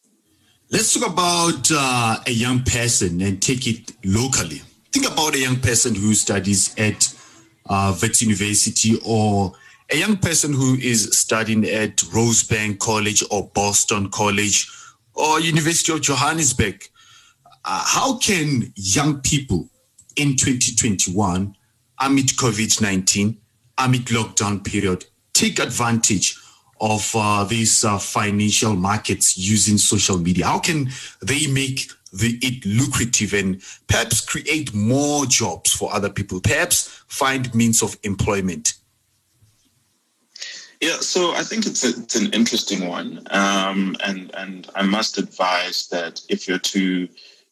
Let's 0.71 0.93
talk 0.93 1.11
about 1.11 1.69
uh, 1.71 2.17
a 2.25 2.31
young 2.31 2.63
person 2.63 3.21
and 3.21 3.41
take 3.41 3.67
it 3.67 3.93
locally. 4.03 4.61
Think 4.91 5.07
about 5.11 5.35
a 5.35 5.39
young 5.39 5.57
person 5.57 5.93
who 5.93 6.13
studies 6.13 6.73
at 6.77 7.13
uh, 7.69 7.95
Wits 8.01 8.21
University 8.21 8.99
or 9.05 9.53
a 9.91 9.97
young 9.97 10.17
person 10.17 10.53
who 10.53 10.75
is 10.75 11.15
studying 11.17 11.65
at 11.65 11.97
Rosebank 11.97 12.79
College 12.79 13.23
or 13.29 13.51
Boston 13.53 14.09
College 14.09 14.71
or 15.13 15.39
University 15.39 15.91
of 15.91 16.01
Johannesburg. 16.01 16.83
Uh, 17.63 17.83
how 17.85 18.17
can 18.17 18.73
young 18.75 19.21
people 19.21 19.69
in 20.15 20.35
2021 20.35 21.55
amid 21.99 22.27
COVID-19 22.27 23.37
amid 23.77 24.05
lockdown 24.05 24.63
period 24.63 25.05
take 25.33 25.59
advantage 25.59 26.37
of 26.81 27.11
uh, 27.15 27.43
these 27.43 27.83
uh, 27.83 27.97
financial 27.97 28.75
markets 28.75 29.37
using 29.37 29.77
social 29.77 30.17
media? 30.17 30.45
How 30.45 30.59
can 30.59 30.89
they 31.21 31.47
make 31.47 31.89
the, 32.11 32.37
it 32.41 32.65
lucrative 32.65 33.33
and 33.33 33.61
perhaps 33.87 34.21
create 34.21 34.73
more 34.73 35.25
jobs 35.25 35.73
for 35.73 35.93
other 35.93 36.09
people? 36.09 36.41
Perhaps 36.41 37.03
find 37.07 37.53
means 37.53 37.81
of 37.81 37.97
employment? 38.03 38.73
Yeah, 40.81 40.97
so 40.99 41.33
I 41.33 41.43
think 41.43 41.65
it's, 41.65 41.83
a, 41.83 42.01
it's 42.01 42.15
an 42.15 42.31
interesting 42.33 42.87
one, 42.87 43.25
um, 43.31 43.95
and 44.03 44.29
and 44.35 44.69
I 44.75 44.83
must 44.83 45.17
advise 45.17 45.87
that 45.87 46.21
if 46.27 46.47
you're 46.47 46.59
to 46.59 47.07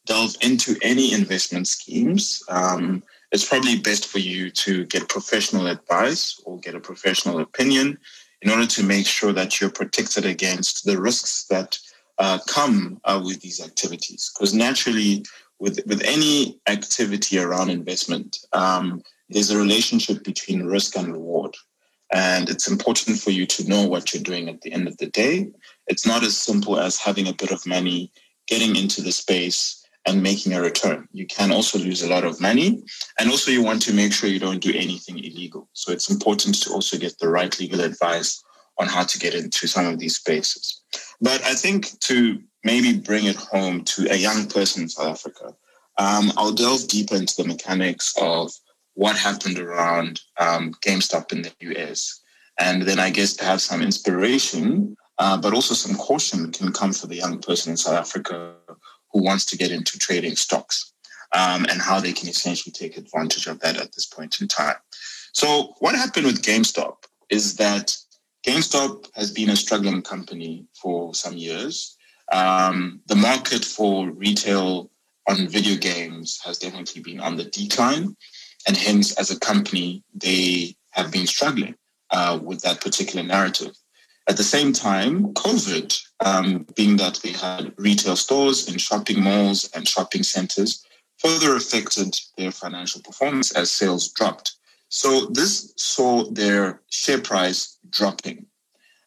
delve 0.05 0.35
into 0.41 0.75
any 0.81 1.13
investment 1.13 1.67
schemes, 1.67 2.43
um, 2.49 3.03
it's 3.31 3.47
probably 3.47 3.79
best 3.79 4.07
for 4.07 4.19
you 4.19 4.51
to 4.51 4.85
get 4.85 5.09
professional 5.09 5.67
advice 5.67 6.39
or 6.45 6.59
get 6.59 6.75
a 6.75 6.79
professional 6.79 7.39
opinion 7.39 7.97
in 8.41 8.51
order 8.51 8.67
to 8.67 8.83
make 8.83 9.07
sure 9.07 9.33
that 9.33 9.59
you're 9.59 9.71
protected 9.71 10.25
against 10.25 10.85
the 10.85 10.99
risks 10.99 11.45
that 11.49 11.79
uh, 12.19 12.37
come 12.47 12.99
uh, 13.05 13.21
with 13.23 13.41
these 13.41 13.63
activities. 13.63 14.31
Because 14.33 14.53
naturally, 14.53 15.23
with, 15.59 15.79
with 15.87 16.01
any 16.03 16.59
activity 16.67 17.39
around 17.39 17.69
investment, 17.69 18.37
um, 18.51 19.01
there's 19.29 19.49
a 19.49 19.57
relationship 19.57 20.23
between 20.23 20.65
risk 20.65 20.95
and 20.97 21.13
reward. 21.13 21.55
And 22.13 22.49
it's 22.49 22.69
important 22.69 23.17
for 23.17 23.31
you 23.31 23.47
to 23.47 23.67
know 23.67 23.87
what 23.87 24.13
you're 24.13 24.21
doing 24.21 24.47
at 24.47 24.61
the 24.61 24.71
end 24.71 24.87
of 24.87 24.97
the 24.97 25.07
day. 25.07 25.51
It's 25.87 26.05
not 26.05 26.21
as 26.21 26.37
simple 26.37 26.79
as 26.79 26.99
having 26.99 27.27
a 27.27 27.33
bit 27.33 27.51
of 27.51 27.65
money, 27.65 28.11
getting 28.47 28.75
into 28.75 29.01
the 29.01 29.11
space, 29.11 29.82
and 30.05 30.21
making 30.21 30.53
a 30.53 30.61
return. 30.61 31.07
You 31.11 31.25
can 31.25 31.51
also 31.51 31.79
lose 31.79 32.01
a 32.01 32.09
lot 32.09 32.25
of 32.25 32.41
money. 32.41 32.83
And 33.19 33.29
also, 33.29 33.51
you 33.51 33.63
want 33.63 33.81
to 33.83 33.93
make 33.93 34.13
sure 34.13 34.29
you 34.29 34.39
don't 34.39 34.61
do 34.61 34.73
anything 34.75 35.17
illegal. 35.19 35.69
So, 35.73 35.91
it's 35.91 36.09
important 36.09 36.61
to 36.63 36.71
also 36.71 36.97
get 36.97 37.17
the 37.19 37.29
right 37.29 37.57
legal 37.59 37.81
advice 37.81 38.43
on 38.79 38.87
how 38.87 39.03
to 39.03 39.19
get 39.19 39.35
into 39.35 39.67
some 39.67 39.85
of 39.85 39.99
these 39.99 40.17
spaces. 40.17 40.81
But 41.21 41.43
I 41.43 41.53
think 41.53 41.99
to 42.01 42.41
maybe 42.63 42.97
bring 42.97 43.25
it 43.25 43.35
home 43.35 43.83
to 43.83 44.11
a 44.11 44.15
young 44.15 44.47
person 44.47 44.83
in 44.83 44.89
South 44.89 45.07
Africa, 45.07 45.55
um, 45.97 46.31
I'll 46.37 46.53
delve 46.53 46.87
deeper 46.87 47.15
into 47.15 47.35
the 47.37 47.47
mechanics 47.47 48.13
of 48.19 48.51
what 48.95 49.15
happened 49.15 49.59
around 49.59 50.21
um, 50.39 50.73
GameStop 50.85 51.31
in 51.31 51.43
the 51.43 51.53
US. 51.77 52.21
And 52.59 52.83
then 52.83 52.99
I 52.99 53.09
guess 53.09 53.33
to 53.37 53.45
have 53.45 53.61
some 53.61 53.81
inspiration, 53.81 54.95
uh, 55.17 55.37
but 55.37 55.53
also 55.53 55.73
some 55.73 55.95
caution 55.95 56.51
can 56.51 56.71
come 56.71 56.93
for 56.93 57.07
the 57.07 57.15
young 57.15 57.39
person 57.39 57.71
in 57.71 57.77
South 57.77 57.95
Africa 57.95 58.55
who 59.13 59.23
wants 59.23 59.45
to 59.45 59.57
get 59.57 59.71
into 59.71 59.97
trading 59.97 60.35
stocks 60.35 60.91
um, 61.33 61.65
and 61.69 61.81
how 61.81 61.99
they 61.99 62.11
can 62.11 62.27
essentially 62.27 62.71
take 62.71 62.97
advantage 62.97 63.47
of 63.47 63.59
that 63.59 63.77
at 63.77 63.93
this 63.93 64.05
point 64.05 64.41
in 64.41 64.47
time. 64.47 64.75
So, 65.33 65.73
what 65.79 65.95
happened 65.95 66.25
with 66.25 66.43
GameStop 66.43 66.95
is 67.29 67.55
that 67.55 67.95
GameStop 68.45 69.07
has 69.15 69.31
been 69.31 69.49
a 69.49 69.55
struggling 69.55 70.01
company 70.01 70.65
for 70.79 71.15
some 71.15 71.37
years. 71.37 71.97
Um, 72.31 73.01
the 73.07 73.15
market 73.15 73.63
for 73.63 74.09
retail 74.11 74.91
on 75.27 75.47
video 75.47 75.77
games 75.77 76.39
has 76.43 76.57
definitely 76.57 77.01
been 77.01 77.19
on 77.19 77.37
the 77.37 77.45
decline. 77.45 78.15
And 78.67 78.77
hence, 78.77 79.13
as 79.17 79.31
a 79.31 79.39
company, 79.39 80.03
they 80.13 80.75
have 80.91 81.11
been 81.11 81.27
struggling 81.27 81.75
uh, 82.11 82.39
with 82.41 82.61
that 82.61 82.81
particular 82.81 83.25
narrative. 83.25 83.75
At 84.27 84.37
the 84.37 84.43
same 84.43 84.71
time, 84.71 85.33
COVID, 85.33 86.01
um, 86.21 86.65
being 86.75 86.95
that 86.97 87.19
they 87.23 87.31
had 87.31 87.73
retail 87.77 88.15
stores 88.15 88.67
and 88.69 88.79
shopping 88.79 89.21
malls 89.21 89.69
and 89.75 89.87
shopping 89.87 90.23
centers, 90.23 90.85
further 91.17 91.55
affected 91.55 92.15
their 92.37 92.51
financial 92.51 93.01
performance 93.01 93.51
as 93.51 93.71
sales 93.71 94.09
dropped. 94.09 94.55
So 94.87 95.25
this 95.25 95.73
saw 95.75 96.29
their 96.31 96.81
share 96.89 97.19
price 97.19 97.77
dropping. 97.89 98.45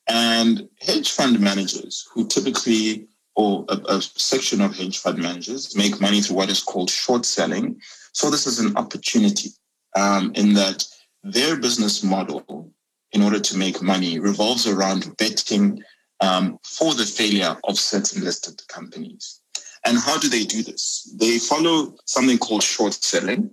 And 0.08 0.68
hedge 0.80 1.10
fund 1.10 1.40
managers, 1.40 2.06
who 2.12 2.28
typically, 2.28 3.08
or 3.34 3.64
a, 3.68 3.78
a 3.88 4.02
section 4.02 4.60
of 4.60 4.76
hedge 4.76 4.98
fund 4.98 5.18
managers, 5.18 5.74
make 5.76 6.00
money 6.00 6.20
through 6.20 6.36
what 6.36 6.50
is 6.50 6.62
called 6.62 6.90
short 6.90 7.24
selling. 7.24 7.80
So 8.12 8.30
this 8.30 8.46
is 8.46 8.58
an 8.58 8.76
opportunity 8.76 9.50
um, 9.96 10.32
in 10.34 10.54
that 10.54 10.84
their 11.22 11.56
business 11.56 12.02
model 12.02 12.72
in 13.16 13.22
order 13.22 13.40
to 13.40 13.56
make 13.56 13.80
money 13.80 14.18
revolves 14.18 14.66
around 14.66 15.16
betting 15.16 15.82
um, 16.20 16.58
for 16.62 16.92
the 16.92 17.06
failure 17.06 17.56
of 17.64 17.78
certain 17.78 18.22
listed 18.22 18.60
companies. 18.68 19.40
And 19.86 19.96
how 19.96 20.18
do 20.18 20.28
they 20.28 20.44
do 20.44 20.62
this? 20.62 21.10
They 21.18 21.38
follow 21.38 21.96
something 22.04 22.36
called 22.36 22.62
short 22.62 22.92
selling, 22.92 23.48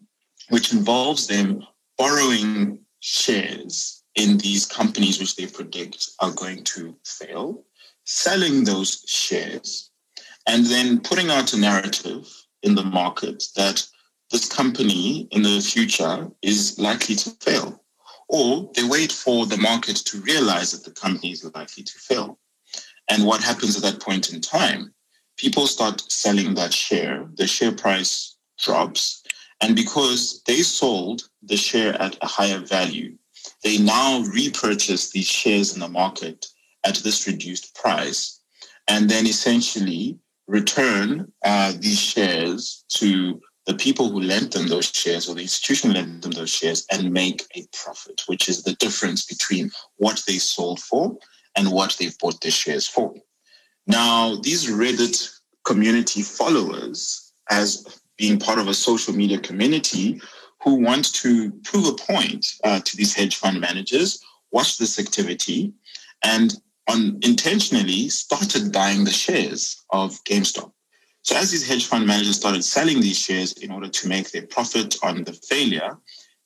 which 0.50 0.74
involves 0.74 1.28
them 1.28 1.64
borrowing 1.98 2.80
shares 3.00 4.04
in 4.16 4.38
these 4.38 4.66
companies 4.66 5.18
which 5.18 5.38
they 5.38 5.48
predict 5.48 6.10
are 6.20 6.32
going 6.32 6.66
to 6.66 6.94
fail, 7.06 7.64
selling 8.04 8.66
those 8.66 9.06
shares, 9.08 9.92
and 10.46 10.66
then 10.66 11.00
putting 11.00 11.30
out 11.30 11.54
a 11.54 11.58
narrative 11.58 12.28
in 12.64 12.76
the 12.76 12.84
market 12.84 13.46
that 13.56 13.88
this 14.30 14.46
company 14.50 15.30
in 15.32 15.42
the 15.42 15.62
future 15.62 16.30
is 16.42 16.78
likely 16.78 17.16
to 17.16 17.30
fail 17.40 17.83
or 18.34 18.68
they 18.76 18.84
wait 18.84 19.12
for 19.12 19.46
the 19.46 19.58
market 19.58 19.96
to 19.96 20.20
realize 20.22 20.72
that 20.72 20.84
the 20.84 21.00
company 21.00 21.32
is 21.32 21.44
likely 21.54 21.84
to 21.84 22.00
fail. 22.00 22.40
And 23.08 23.26
what 23.26 23.44
happens 23.44 23.78
at 23.78 23.84
that 23.84 24.02
point 24.02 24.34
in 24.34 24.42
time? 24.42 24.92
People 25.38 25.68
start 25.68 26.02
selling 26.12 26.56
that 26.56 26.74
share, 26.74 27.30
the 27.36 27.46
share 27.46 27.72
price 27.72 28.36
drops. 28.58 29.22
And 29.62 29.76
because 29.76 30.42
they 30.48 30.64
sold 30.64 31.30
the 31.44 31.56
share 31.58 31.94
at 32.02 32.18
a 32.24 32.28
higher 32.28 32.58
value, 32.58 33.16
they 33.64 33.78
now 33.78 34.22
repurchase 34.34 35.12
these 35.12 35.28
shares 35.28 35.76
in 35.76 35.80
the 35.80 35.88
market 35.88 36.48
at 36.84 36.96
this 36.96 37.28
reduced 37.28 37.76
price 37.76 38.40
and 38.88 39.10
then 39.10 39.28
essentially 39.28 40.18
return 40.48 41.32
uh, 41.46 41.72
these 41.80 42.00
shares 42.00 42.84
to 42.90 43.40
the 43.66 43.76
people 43.76 44.10
who 44.10 44.20
lent 44.20 44.52
them 44.52 44.68
those 44.68 44.92
shares 44.92 45.30
or 45.30 45.36
the 45.36 45.42
institution 45.42 45.94
lent 45.94 46.22
them 46.22 46.32
those 46.32 46.50
shares 46.50 46.86
and 46.92 47.12
make 47.12 47.44
a 47.56 47.66
profit, 47.72 48.22
which 48.28 48.50
is 48.50 48.64
the 48.64 48.74
difference 48.74 49.26
between 49.26 49.72
what 49.98 50.22
they 50.28 50.38
sold 50.38 50.80
for 50.80 51.18
and 51.56 51.72
what 51.72 51.96
they've 52.00 52.18
bought 52.20 52.42
their 52.42 52.52
shares 52.52 52.88
for. 52.88 53.14
Now, 53.88 54.36
these 54.42 54.70
Reddit 54.70 55.30
community 55.64 56.22
followers, 56.22 57.34
as 57.50 58.02
being 58.18 58.40
part 58.40 58.60
of 58.60 58.68
a 58.68 58.74
social 58.74 59.14
media 59.14 59.40
community 59.40 60.22
who 60.62 60.76
want 60.76 61.14
to 61.14 61.52
prove 61.64 61.88
a 61.88 61.94
point 61.94 62.46
uh, 62.64 62.80
to 62.80 62.98
these 62.98 63.14
hedge 63.14 63.36
fund 63.36 63.60
managers, 63.60 64.24
watch 64.52 64.78
this 64.78 65.00
activity 65.00 65.74
and 66.24 66.56
on 66.90 67.20
intentionally 67.22 68.10
started 68.10 68.72
buying 68.72 69.04
the 69.04 69.12
shares 69.12 69.84
of 69.92 70.22
GameStop. 70.26 70.72
So 71.24 71.38
as 71.38 71.52
these 71.52 71.68
hedge 71.68 71.86
fund 71.86 72.06
managers 72.06 72.36
started 72.36 72.64
selling 72.64 73.00
these 73.00 73.18
shares 73.18 73.54
in 73.54 73.72
order 73.72 73.88
to 73.88 74.08
make 74.08 74.32
their 74.32 74.46
profit 74.46 74.98
on 75.04 75.24
the 75.24 75.34
failure, 75.34 75.98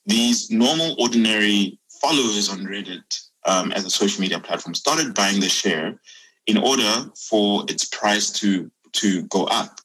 these 0.06 0.50
normal, 0.50 0.94
ordinary 1.00 1.78
followers 2.00 2.48
on 2.48 2.60
Reddit 2.60 3.20
um, 3.44 3.72
as 3.72 3.84
a 3.84 3.90
social 3.90 4.20
media 4.20 4.38
platform 4.38 4.74
started 4.74 5.14
buying 5.14 5.40
the 5.40 5.48
share 5.48 6.00
in 6.46 6.56
order 6.56 7.10
for 7.28 7.64
its 7.68 7.84
price 7.86 8.30
to, 8.30 8.70
to 8.92 9.22
go 9.24 9.44
up. 9.46 9.80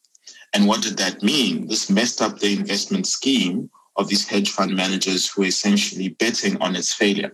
And 0.54 0.68
what 0.68 0.82
did 0.82 0.96
that 0.98 1.22
mean? 1.22 1.66
This 1.66 1.90
messed 1.90 2.22
up 2.22 2.38
the 2.38 2.56
investment 2.56 3.08
scheme 3.08 3.68
of 3.96 4.08
these 4.08 4.26
hedge 4.26 4.50
fund 4.50 4.74
managers 4.76 5.28
who 5.28 5.42
were 5.42 5.48
essentially 5.48 6.10
betting 6.10 6.60
on 6.62 6.76
its 6.76 6.94
failure. 6.94 7.32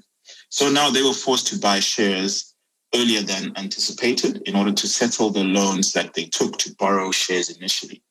So 0.49 0.71
now 0.71 0.91
they 0.91 1.03
were 1.03 1.13
forced 1.13 1.47
to 1.49 1.59
buy 1.59 1.81
shares 1.81 2.50
earlier 2.95 3.23
than 3.23 3.53
anticipated 3.57 4.43
in 4.47 4.57
order 4.57 4.73
to 4.73 4.89
settle 4.89 5.31
the 5.31 5.45
loans 5.45 5.93
that 5.93 6.15
they 6.15 6.25
took 6.25 6.59
to 6.59 6.75
borrow 6.75 7.11
shares 7.11 7.51
initially. 7.57 8.03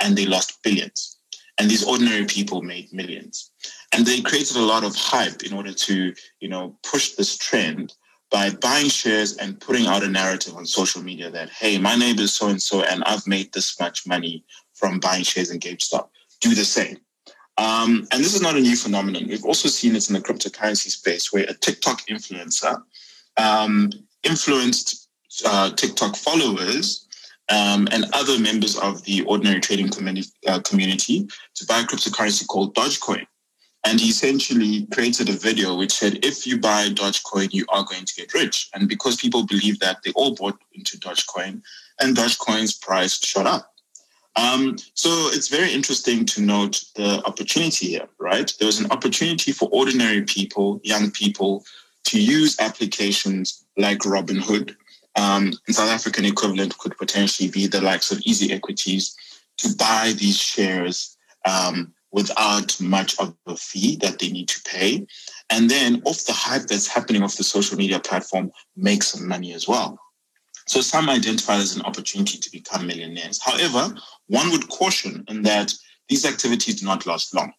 And 0.00 0.16
they 0.16 0.26
lost 0.26 0.62
billions. 0.62 1.18
And 1.58 1.70
these 1.70 1.86
ordinary 1.86 2.24
people 2.24 2.62
made 2.62 2.92
millions. 2.92 3.52
And 3.92 4.04
they 4.04 4.20
created 4.20 4.56
a 4.56 4.62
lot 4.62 4.82
of 4.82 4.96
hype 4.96 5.44
in 5.44 5.52
order 5.52 5.72
to, 5.72 6.12
you 6.40 6.48
know, 6.48 6.76
push 6.82 7.12
this 7.12 7.38
trend 7.38 7.94
by 8.30 8.50
buying 8.50 8.88
shares 8.88 9.36
and 9.36 9.60
putting 9.60 9.86
out 9.86 10.02
a 10.02 10.08
narrative 10.08 10.56
on 10.56 10.66
social 10.66 11.00
media 11.00 11.30
that, 11.30 11.50
hey, 11.50 11.78
my 11.78 11.94
neighbor 11.94 12.22
is 12.22 12.34
so 12.34 12.48
and 12.48 12.60
so, 12.60 12.82
and 12.82 13.04
I've 13.04 13.26
made 13.28 13.52
this 13.52 13.78
much 13.78 14.04
money 14.06 14.44
from 14.72 14.98
buying 14.98 15.22
shares 15.22 15.52
in 15.52 15.60
GameStop. 15.60 16.08
Do 16.40 16.54
the 16.54 16.64
same. 16.64 16.98
Um, 17.56 18.08
and 18.10 18.24
this 18.24 18.34
is 18.34 18.42
not 18.42 18.56
a 18.56 18.60
new 18.60 18.74
phenomenon. 18.74 19.28
We've 19.28 19.44
also 19.44 19.68
seen 19.68 19.94
it 19.94 20.08
in 20.08 20.14
the 20.14 20.20
cryptocurrency 20.20 20.90
space 20.90 21.32
where 21.32 21.44
a 21.44 21.54
TikTok 21.54 22.02
influencer 22.06 22.82
um, 23.36 23.90
influenced 24.24 25.08
uh, 25.44 25.70
TikTok 25.70 26.16
followers 26.16 27.06
um, 27.50 27.88
and 27.90 28.06
other 28.12 28.38
members 28.38 28.76
of 28.78 29.02
the 29.04 29.22
ordinary 29.22 29.60
trading 29.60 29.90
community, 29.90 30.30
uh, 30.46 30.60
community 30.60 31.28
to 31.54 31.66
buy 31.66 31.80
a 31.80 31.84
cryptocurrency 31.84 32.46
called 32.46 32.74
Dogecoin. 32.74 33.26
And 33.86 34.00
he 34.00 34.08
essentially 34.08 34.86
created 34.86 35.28
a 35.28 35.32
video 35.32 35.76
which 35.76 35.92
said, 35.92 36.24
if 36.24 36.46
you 36.46 36.58
buy 36.58 36.88
Dogecoin, 36.88 37.52
you 37.52 37.66
are 37.68 37.84
going 37.84 38.06
to 38.06 38.14
get 38.14 38.32
rich. 38.32 38.70
And 38.72 38.88
because 38.88 39.16
people 39.16 39.44
believe 39.44 39.78
that, 39.80 40.02
they 40.02 40.12
all 40.12 40.34
bought 40.34 40.58
into 40.72 40.96
Dogecoin, 40.96 41.62
and 42.00 42.16
Dogecoin's 42.16 42.74
price 42.78 43.22
shot 43.22 43.46
up. 43.46 43.74
Um, 44.36 44.76
so 44.94 45.10
it's 45.32 45.48
very 45.48 45.72
interesting 45.72 46.24
to 46.24 46.40
note 46.40 46.82
the 46.96 47.22
opportunity 47.24 47.88
here, 47.88 48.08
right? 48.18 48.52
There 48.58 48.66
was 48.66 48.80
an 48.80 48.90
opportunity 48.90 49.52
for 49.52 49.68
ordinary 49.70 50.22
people, 50.22 50.80
young 50.82 51.10
people, 51.10 51.64
to 52.04 52.20
use 52.20 52.58
applications 52.60 53.64
like 53.76 54.00
Robinhood. 54.00 54.76
Um, 55.16 55.52
South 55.70 55.90
African 55.90 56.24
equivalent 56.24 56.76
could 56.78 56.96
potentially 56.96 57.48
be 57.48 57.66
the 57.66 57.80
likes 57.80 58.10
of 58.10 58.20
Easy 58.22 58.52
Equities 58.52 59.14
to 59.58 59.74
buy 59.76 60.12
these 60.16 60.38
shares 60.38 61.16
um, 61.44 61.92
without 62.12 62.80
much 62.80 63.18
of 63.18 63.34
a 63.46 63.56
fee 63.56 63.96
that 63.96 64.18
they 64.18 64.30
need 64.30 64.48
to 64.48 64.60
pay. 64.62 65.06
And 65.50 65.70
then 65.70 66.02
off 66.04 66.24
the 66.24 66.32
hype 66.32 66.66
that's 66.66 66.86
happening 66.86 67.22
off 67.22 67.36
the 67.36 67.44
social 67.44 67.76
media 67.76 68.00
platform, 68.00 68.50
make 68.76 69.02
some 69.02 69.26
money 69.26 69.52
as 69.52 69.68
well. 69.68 69.98
So 70.66 70.80
some 70.80 71.10
identify 71.10 71.56
as 71.56 71.76
an 71.76 71.82
opportunity 71.82 72.38
to 72.38 72.50
become 72.50 72.86
millionaires. 72.86 73.40
However, 73.42 73.94
one 74.28 74.50
would 74.50 74.68
caution 74.68 75.24
in 75.28 75.42
that 75.42 75.72
these 76.08 76.24
activities 76.24 76.80
do 76.80 76.86
not 76.86 77.06
last 77.06 77.34
long. 77.34 77.52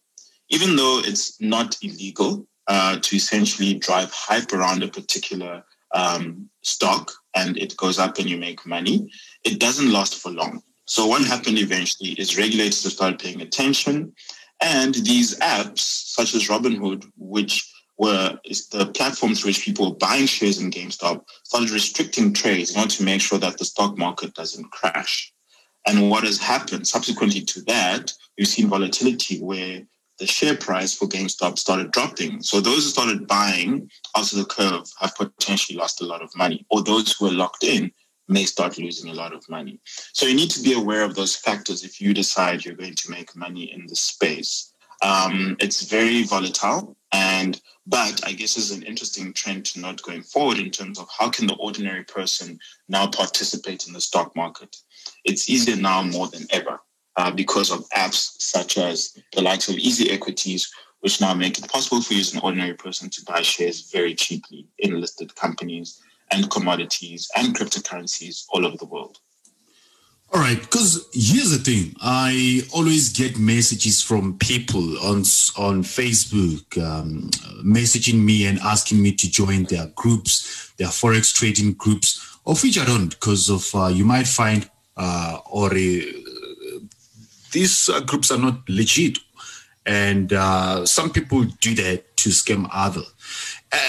Even 0.50 0.76
though 0.76 1.02
it's 1.04 1.40
not 1.42 1.78
illegal 1.82 2.48
uh, 2.68 2.98
to 3.00 3.16
essentially 3.16 3.76
drive 3.76 4.12
hype 4.12 4.52
around 4.54 4.84
a 4.84 4.88
particular 4.88 5.64
um, 5.94 6.50
stock 6.62 7.12
and 7.36 7.58
it 7.58 7.78
goes 7.78 8.00
up 8.00 8.18
and 8.18 8.30
you 8.30 8.38
make 8.38 8.66
money, 8.66 9.10
it 9.44 9.60
doesn't 9.60 9.92
last 9.92 10.16
for 10.16 10.32
long. 10.32 10.62
So 10.86 11.08
what 11.08 11.24
happened 11.26 11.58
eventually 11.58 12.12
is 12.12 12.38
regulators 12.38 12.94
started 12.94 13.20
paying 13.20 13.42
attention 13.42 14.14
and 14.62 14.96
these 14.96 15.38
apps 15.40 15.80
such 15.80 16.34
as 16.34 16.48
Robinhood, 16.48 17.10
which 17.18 17.72
were 17.98 18.38
the 18.72 18.92
platforms 18.94 19.44
which 19.44 19.62
people 19.62 19.90
were 19.90 19.98
buying 19.98 20.26
shares 20.26 20.60
in 20.60 20.72
GameStop 20.72 21.24
started 21.44 21.72
restricting 21.72 22.34
trades 22.34 22.74
in 22.74 22.80
order 22.80 22.92
to 22.92 23.04
make 23.04 23.22
sure 23.22 23.40
that 23.40 23.58
the 23.58 23.66
stock 23.66 23.98
market 23.98 24.34
doesn't 24.34 24.72
crash. 24.72 25.34
And 25.88 26.10
what 26.10 26.24
has 26.24 26.40
happened 26.40 26.88
subsequently 26.88 27.42
to 27.42 27.62
that, 27.64 28.12
we've 28.38 28.48
seen 28.48 28.68
volatility 28.68 29.40
where 29.40 29.84
the 30.18 30.26
share 30.26 30.56
price 30.56 30.94
for 30.94 31.08
GameStop 31.08 31.60
started 31.60 31.92
dropping. 31.92 32.42
So 32.42 32.62
those 32.62 32.84
who 32.84 32.90
started 32.90 33.28
buying 33.28 33.90
after 34.16 34.38
the 34.38 34.46
curve 34.46 34.90
have 35.00 35.16
potentially 35.16 35.78
lost 35.78 36.02
a 36.02 36.06
lot 36.06 36.22
of 36.22 36.36
money, 36.36 36.66
or 36.70 36.82
those 36.82 37.14
who 37.14 37.28
are 37.28 37.34
locked 37.34 37.64
in 37.64 37.92
may 38.28 38.46
start 38.46 38.78
losing 38.78 39.12
a 39.12 39.14
lot 39.14 39.34
of 39.34 39.48
money. 39.50 39.80
So 40.14 40.26
you 40.26 40.36
need 40.36 40.50
to 40.52 40.64
be 40.64 40.74
aware 40.74 41.04
of 41.04 41.16
those 41.16 41.36
factors 41.36 41.84
if 41.84 42.02
you 42.02 42.14
decide 42.14 42.66
you're 42.66 42.76
going 42.76 42.96
to 42.96 43.12
make 43.12 43.36
money 43.36 43.72
in 43.72 43.86
the 43.88 43.96
space. 43.96 44.74
Um, 45.04 45.58
it's 45.60 45.84
very 45.84 46.24
volatile, 46.24 46.96
and 47.12 47.62
but 47.86 48.26
I 48.26 48.32
guess 48.32 48.58
is 48.58 48.72
an 48.72 48.82
interesting 48.84 49.34
trend 49.34 49.66
to 49.66 49.80
note 49.80 50.02
going 50.02 50.24
forward 50.24 50.58
in 50.58 50.72
terms 50.72 50.98
of 50.98 51.08
how 51.16 51.30
can 51.30 51.46
the 51.46 51.56
ordinary 51.56 52.04
person 52.04 52.58
now 52.88 53.08
participate 53.08 53.86
in 53.86 53.94
the 53.94 54.02
stock 54.02 54.36
market. 54.36 54.76
It's 55.26 55.50
easier 55.50 55.76
now 55.76 56.02
more 56.02 56.28
than 56.28 56.48
ever 56.50 56.80
uh, 57.18 57.32
because 57.32 57.72
of 57.72 57.88
apps 57.90 58.36
such 58.40 58.78
as 58.78 59.18
the 59.34 59.42
likes 59.42 59.70
of 59.70 59.76
Easy 59.76 60.12
Equities, 60.12 60.72
which 61.00 61.22
now 61.22 61.34
make 61.34 61.58
it 61.58 61.70
possible 61.70 62.02
for 62.02 62.14
you 62.14 62.20
as 62.20 62.34
an 62.34 62.42
ordinary 62.42 62.74
person 62.74 63.10
to 63.10 63.24
buy 63.26 63.42
shares 63.42 63.90
very 63.92 64.16
cheaply 64.16 64.68
in 64.80 65.00
listed 65.00 65.36
companies 65.36 66.02
and 66.32 66.50
commodities 66.50 67.30
and 67.36 67.56
cryptocurrencies 67.56 68.46
all 68.50 68.66
over 68.66 68.78
the 68.78 68.86
world. 68.86 69.20
All 70.34 70.42
right, 70.42 70.60
because 70.60 71.08
here's 71.14 71.52
the 71.52 71.60
thing: 71.60 71.96
I 72.02 72.64
always 72.74 73.14
get 73.14 73.38
messages 73.38 74.02
from 74.02 74.38
people 74.40 74.98
on 75.00 75.20
on 75.56 75.84
Facebook, 75.84 76.78
um, 76.84 77.30
messaging 77.64 78.22
me 78.22 78.48
and 78.48 78.60
asking 78.60 79.02
me 79.02 79.14
to 79.14 79.30
join 79.30 79.66
their 79.66 79.88
groups, 79.96 80.74
their 80.78 80.88
forex 80.88 81.34
trading 81.34 81.74
groups, 81.74 82.40
of 82.46 82.62
which 82.64 82.80
I 82.80 82.86
don't, 82.86 83.10
because 83.10 83.50
of 83.50 83.74
uh, 83.76 83.88
you 83.88 84.04
might 84.04 84.28
find 84.28 84.70
uh, 84.98 85.40
or 85.46 85.72
uh, 85.72 86.02
these 87.56 87.90
uh, 87.90 88.02
groups 88.02 88.32
are 88.32 88.38
not 88.38 88.68
legit, 88.68 89.18
and 89.86 90.34
uh, 90.34 90.86
some 90.86 91.10
people 91.10 91.46
do 91.62 91.74
that 91.76 92.18
to 92.18 92.30
scam 92.30 92.68
others. 92.72 93.12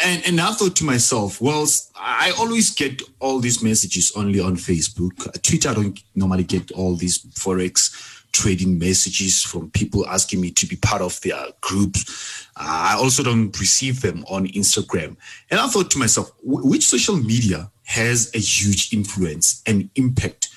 And, 0.04 0.22
and 0.26 0.40
I 0.40 0.52
thought 0.52 0.76
to 0.76 0.84
myself, 0.84 1.40
well, 1.40 1.66
I 1.96 2.32
always 2.38 2.70
get 2.74 3.02
all 3.18 3.40
these 3.40 3.62
messages 3.62 4.12
only 4.14 4.40
on 4.40 4.56
Facebook. 4.56 5.42
Twitter, 5.42 5.70
I 5.70 5.74
don't 5.74 6.00
normally 6.14 6.44
get 6.44 6.70
all 6.72 6.94
these 6.94 7.18
Forex 7.18 8.22
trading 8.32 8.78
messages 8.78 9.42
from 9.42 9.70
people 9.70 10.06
asking 10.06 10.40
me 10.40 10.50
to 10.52 10.66
be 10.66 10.76
part 10.76 11.02
of 11.02 11.20
their 11.22 11.46
groups. 11.60 12.46
I 12.56 12.94
also 12.96 13.22
don't 13.22 13.58
receive 13.58 14.00
them 14.00 14.24
on 14.28 14.46
Instagram. 14.48 15.16
And 15.50 15.58
I 15.58 15.66
thought 15.66 15.90
to 15.92 15.98
myself, 15.98 16.30
which 16.42 16.84
social 16.84 17.16
media 17.16 17.70
has 17.84 18.30
a 18.34 18.38
huge 18.38 18.92
influence 18.92 19.62
and 19.66 19.90
impact 19.96 20.50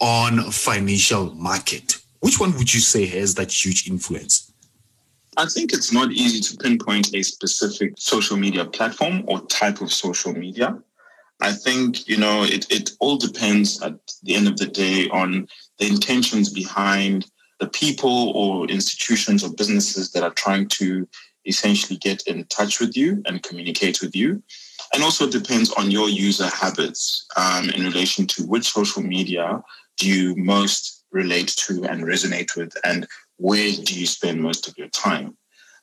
on 0.00 0.50
financial 0.50 1.34
market? 1.34 1.97
Which 2.20 2.40
one 2.40 2.56
would 2.56 2.72
you 2.72 2.80
say 2.80 3.06
has 3.06 3.34
that 3.34 3.52
huge 3.52 3.88
influence? 3.88 4.52
I 5.36 5.46
think 5.46 5.72
it's 5.72 5.92
not 5.92 6.10
easy 6.10 6.40
to 6.40 6.56
pinpoint 6.56 7.14
a 7.14 7.22
specific 7.22 7.92
social 7.96 8.36
media 8.36 8.64
platform 8.64 9.22
or 9.28 9.40
type 9.46 9.80
of 9.80 9.92
social 9.92 10.32
media. 10.32 10.76
I 11.40 11.52
think, 11.52 12.08
you 12.08 12.16
know, 12.16 12.42
it, 12.42 12.68
it 12.70 12.90
all 12.98 13.16
depends 13.16 13.80
at 13.80 13.94
the 14.24 14.34
end 14.34 14.48
of 14.48 14.56
the 14.56 14.66
day 14.66 15.08
on 15.10 15.46
the 15.78 15.86
intentions 15.86 16.52
behind 16.52 17.26
the 17.60 17.68
people 17.68 18.32
or 18.34 18.66
institutions 18.66 19.44
or 19.44 19.52
businesses 19.52 20.10
that 20.12 20.24
are 20.24 20.34
trying 20.34 20.66
to 20.68 21.08
essentially 21.46 21.98
get 21.98 22.22
in 22.26 22.44
touch 22.46 22.80
with 22.80 22.96
you 22.96 23.22
and 23.26 23.44
communicate 23.44 24.00
with 24.00 24.16
you. 24.16 24.42
And 24.92 25.02
also 25.04 25.30
depends 25.30 25.70
on 25.72 25.90
your 25.90 26.08
user 26.08 26.48
habits 26.48 27.26
um, 27.36 27.70
in 27.70 27.84
relation 27.84 28.26
to 28.28 28.42
which 28.44 28.72
social 28.72 29.02
media 29.02 29.62
do 29.96 30.08
you 30.08 30.34
most 30.36 30.97
relate 31.12 31.48
to 31.48 31.84
and 31.84 32.04
resonate 32.04 32.56
with 32.56 32.72
and 32.84 33.06
where 33.36 33.70
do 33.70 33.98
you 33.98 34.06
spend 34.06 34.40
most 34.40 34.68
of 34.68 34.76
your 34.76 34.88
time? 34.88 35.36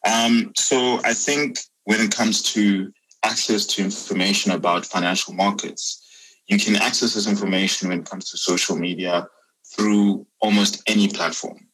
Um, 0.05 0.51
so 0.55 0.99
I 1.03 1.13
think 1.13 1.59
when 1.85 2.01
it 2.01 2.15
comes 2.15 2.41
to 2.53 2.91
access 3.23 3.65
to 3.65 3.83
information 3.83 4.51
about 4.51 4.85
financial 4.85 5.33
markets, 5.33 6.01
you 6.47 6.59
can 6.59 6.75
access 6.75 7.15
this 7.15 7.27
information 7.27 7.89
when 7.89 7.99
it 7.99 8.09
comes 8.09 8.29
to 8.29 8.37
social 8.37 8.75
media 8.75 9.27
through 9.75 10.27
almost 10.41 10.83
any 10.87 11.07
platform. 11.07 11.67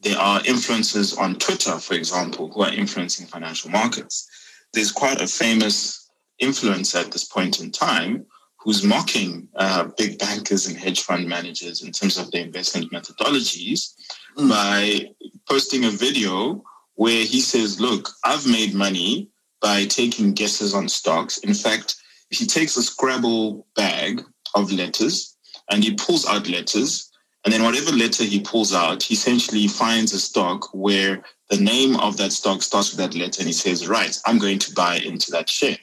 There 0.00 0.18
are 0.18 0.40
influencers 0.40 1.16
on 1.18 1.36
Twitter, 1.36 1.78
for 1.78 1.94
example, 1.94 2.50
who 2.52 2.62
are 2.62 2.72
influencing 2.72 3.26
financial 3.26 3.70
markets. 3.70 4.28
There's 4.72 4.92
quite 4.92 5.20
a 5.20 5.26
famous 5.26 6.10
influencer 6.42 7.00
at 7.00 7.12
this 7.12 7.24
point 7.24 7.60
in 7.60 7.70
time 7.70 8.26
who's 8.58 8.84
mocking 8.84 9.48
uh, 9.56 9.88
big 9.96 10.18
bankers 10.18 10.66
and 10.66 10.76
hedge 10.76 11.00
fund 11.02 11.28
managers 11.28 11.82
in 11.82 11.92
terms 11.92 12.18
of 12.18 12.30
their 12.30 12.44
investment 12.44 12.90
methodologies 12.92 13.94
mm. 14.36 14.48
by 14.48 15.08
posting 15.48 15.84
a 15.84 15.90
video 15.90 16.62
where 16.94 17.24
he 17.24 17.40
says, 17.40 17.80
Look, 17.80 18.10
I've 18.24 18.46
made 18.46 18.74
money 18.74 19.30
by 19.60 19.84
taking 19.84 20.34
guesses 20.34 20.74
on 20.74 20.88
stocks. 20.88 21.38
In 21.38 21.54
fact, 21.54 21.96
he 22.30 22.46
takes 22.46 22.76
a 22.76 22.82
Scrabble 22.82 23.66
bag 23.76 24.22
of 24.54 24.72
letters 24.72 25.36
and 25.70 25.82
he 25.82 25.94
pulls 25.94 26.26
out 26.26 26.48
letters. 26.48 27.10
And 27.44 27.54
then 27.54 27.62
whatever 27.62 27.92
letter 27.92 28.24
he 28.24 28.40
pulls 28.40 28.74
out, 28.74 29.02
he 29.02 29.14
essentially 29.14 29.68
finds 29.68 30.12
a 30.12 30.18
stock 30.18 30.68
where 30.74 31.22
the 31.50 31.56
name 31.56 31.96
of 31.96 32.16
that 32.16 32.32
stock 32.32 32.62
starts 32.62 32.90
with 32.90 32.98
that 32.98 33.18
letter 33.18 33.40
and 33.40 33.46
he 33.46 33.52
says, 33.52 33.88
right, 33.88 34.16
I'm 34.26 34.38
going 34.38 34.58
to 34.58 34.74
buy 34.74 34.96
into 34.96 35.30
that 35.30 35.48
share. 35.48 35.78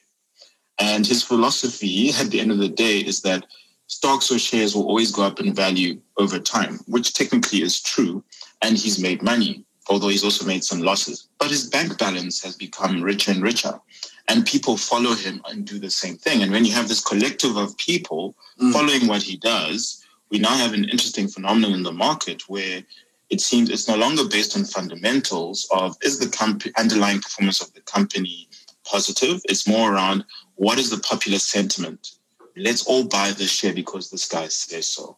And 0.79 1.05
his 1.05 1.23
philosophy 1.23 2.09
at 2.19 2.29
the 2.29 2.39
end 2.39 2.51
of 2.51 2.57
the 2.57 2.69
day 2.69 2.99
is 2.99 3.21
that 3.21 3.45
stocks 3.88 4.31
or 4.31 4.39
shares 4.39 4.75
will 4.75 4.88
always 4.88 5.11
go 5.11 5.23
up 5.23 5.39
in 5.39 5.53
value 5.53 5.99
over 6.17 6.39
time, 6.39 6.79
which 6.88 7.13
technically 7.13 7.61
is 7.61 7.81
true. 7.81 8.23
And 8.61 8.77
he's 8.77 8.99
made 8.99 9.21
money, 9.21 9.63
although 9.89 10.09
he's 10.09 10.23
also 10.23 10.45
made 10.45 10.63
some 10.63 10.81
losses. 10.81 11.27
But 11.39 11.51
his 11.51 11.69
bank 11.69 11.97
balance 11.97 12.41
has 12.43 12.55
become 12.55 13.01
richer 13.01 13.31
and 13.31 13.41
richer. 13.41 13.79
And 14.27 14.45
people 14.45 14.75
follow 14.75 15.13
him 15.13 15.41
and 15.47 15.65
do 15.65 15.77
the 15.77 15.91
same 15.91 16.17
thing. 16.17 16.41
And 16.41 16.51
when 16.51 16.65
you 16.65 16.73
have 16.73 16.88
this 16.88 17.03
collective 17.03 17.57
of 17.57 17.77
people 17.77 18.35
mm. 18.59 18.73
following 18.73 19.07
what 19.07 19.21
he 19.21 19.38
does, 19.38 20.03
we 20.31 20.39
now 20.39 20.55
have 20.57 20.73
an 20.73 20.85
interesting 20.85 21.27
phenomenon 21.27 21.73
in 21.73 21.83
the 21.83 21.91
market 21.91 22.49
where 22.49 22.83
it 23.29 23.41
seems 23.41 23.69
it's 23.69 23.88
no 23.88 23.95
longer 23.95 24.27
based 24.27 24.55
on 24.57 24.65
fundamentals 24.65 25.67
of 25.71 25.95
is 26.01 26.19
the 26.19 26.27
comp- 26.27 26.77
underlying 26.77 27.19
performance 27.19 27.61
of 27.61 27.73
the 27.73 27.81
company 27.81 28.47
positive. 28.86 29.41
It's 29.45 29.67
more 29.67 29.93
around 29.93 30.26
what 30.56 30.80
is 30.80 30.89
the 30.89 31.00
popular 31.00 31.39
sentiment. 31.39 32.12
Let's 32.56 32.86
all 32.86 33.06
buy 33.06 33.32
this 33.32 33.52
share 33.52 33.74
because 33.74 34.10
this 34.10 34.28
guy 34.28 34.48
says 34.48 34.88
so. 34.88 35.17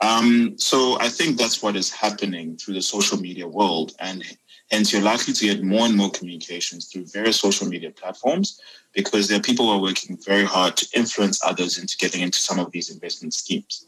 Um, 0.00 0.54
so 0.58 0.98
I 0.98 1.08
think 1.08 1.38
that's 1.38 1.62
what 1.62 1.76
is 1.76 1.92
happening 1.92 2.56
through 2.56 2.74
the 2.74 2.82
social 2.82 3.18
media 3.18 3.46
world, 3.46 3.94
and 4.00 4.24
hence 4.72 4.92
you're 4.92 5.02
likely 5.02 5.32
to 5.32 5.46
get 5.46 5.62
more 5.62 5.86
and 5.86 5.96
more 5.96 6.10
communications 6.10 6.86
through 6.86 7.06
various 7.06 7.38
social 7.38 7.68
media 7.68 7.90
platforms 7.92 8.60
because 8.94 9.28
there 9.28 9.38
are 9.38 9.42
people 9.42 9.66
who 9.66 9.72
are 9.72 9.80
working 9.80 10.18
very 10.26 10.44
hard 10.44 10.76
to 10.76 10.88
influence 10.94 11.40
others 11.44 11.78
into 11.78 11.96
getting 11.98 12.20
into 12.20 12.38
some 12.38 12.58
of 12.58 12.72
these 12.72 12.90
investment 12.90 13.32
schemes. 13.32 13.86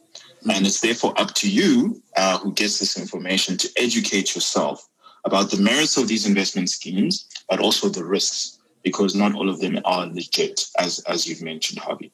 And 0.48 0.66
it's 0.66 0.80
therefore 0.80 1.18
up 1.20 1.34
to 1.34 1.50
you, 1.50 2.00
uh, 2.16 2.38
who 2.38 2.52
gets 2.52 2.78
this 2.78 2.98
information, 2.98 3.56
to 3.56 3.68
educate 3.76 4.34
yourself 4.34 4.86
about 5.24 5.50
the 5.50 5.56
merits 5.56 5.96
of 5.96 6.06
these 6.06 6.26
investment 6.26 6.70
schemes, 6.70 7.28
but 7.48 7.60
also 7.60 7.88
the 7.88 8.04
risks, 8.04 8.53
because 8.84 9.14
not 9.14 9.34
all 9.34 9.48
of 9.48 9.60
them 9.60 9.80
are 9.84 10.06
legit, 10.06 10.66
as, 10.78 11.00
as 11.08 11.26
you've 11.26 11.42
mentioned, 11.42 11.80
Harvey. 11.80 12.12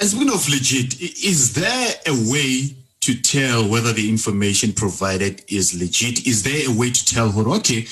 As 0.00 0.14
one 0.14 0.28
of 0.28 0.48
legit, 0.48 1.00
is 1.00 1.54
there 1.54 1.94
a 2.06 2.30
way 2.30 2.76
to 3.00 3.20
tell 3.20 3.68
whether 3.68 3.92
the 3.92 4.08
information 4.08 4.72
provided 4.72 5.42
is 5.48 5.74
legit? 5.80 6.26
Is 6.26 6.44
there 6.44 6.70
a 6.70 6.78
way 6.78 6.90
to 6.90 7.04
tell, 7.04 7.36
okay, 7.54 7.86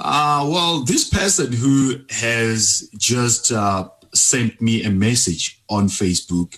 uh, 0.00 0.48
well, 0.48 0.80
this 0.84 1.08
person 1.08 1.52
who 1.52 2.00
has 2.10 2.88
just 2.96 3.52
uh, 3.52 3.88
sent 4.14 4.60
me 4.60 4.84
a 4.84 4.90
message 4.90 5.60
on 5.68 5.88
Facebook 5.88 6.56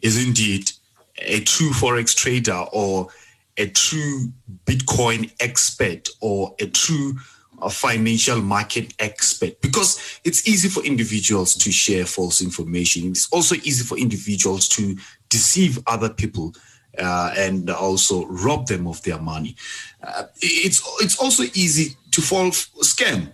is 0.00 0.24
indeed 0.24 0.70
a 1.18 1.40
true 1.40 1.70
forex 1.70 2.14
trader 2.14 2.64
or 2.72 3.08
a 3.56 3.66
true 3.68 4.32
Bitcoin 4.66 5.30
expert 5.40 6.08
or 6.20 6.54
a 6.60 6.66
true 6.66 7.14
uh, 7.62 7.68
financial 7.68 8.40
market 8.40 8.92
expert 8.98 9.60
because 9.60 10.20
it's 10.24 10.46
easy 10.48 10.68
for 10.68 10.82
individuals 10.84 11.54
to 11.54 11.70
share 11.70 12.04
false 12.04 12.42
information. 12.42 13.10
It's 13.10 13.28
also 13.32 13.54
easy 13.56 13.84
for 13.84 13.96
individuals 13.96 14.68
to 14.70 14.96
deceive 15.28 15.78
other 15.86 16.10
people 16.10 16.54
uh, 16.98 17.32
and 17.36 17.70
also 17.70 18.26
rob 18.26 18.66
them 18.66 18.86
of 18.86 19.02
their 19.02 19.18
money. 19.18 19.56
Uh, 20.02 20.24
it's 20.40 20.82
it's 21.00 21.18
also 21.18 21.44
easy 21.54 21.96
to 22.10 22.20
fall 22.20 22.50
scam. 22.50 23.32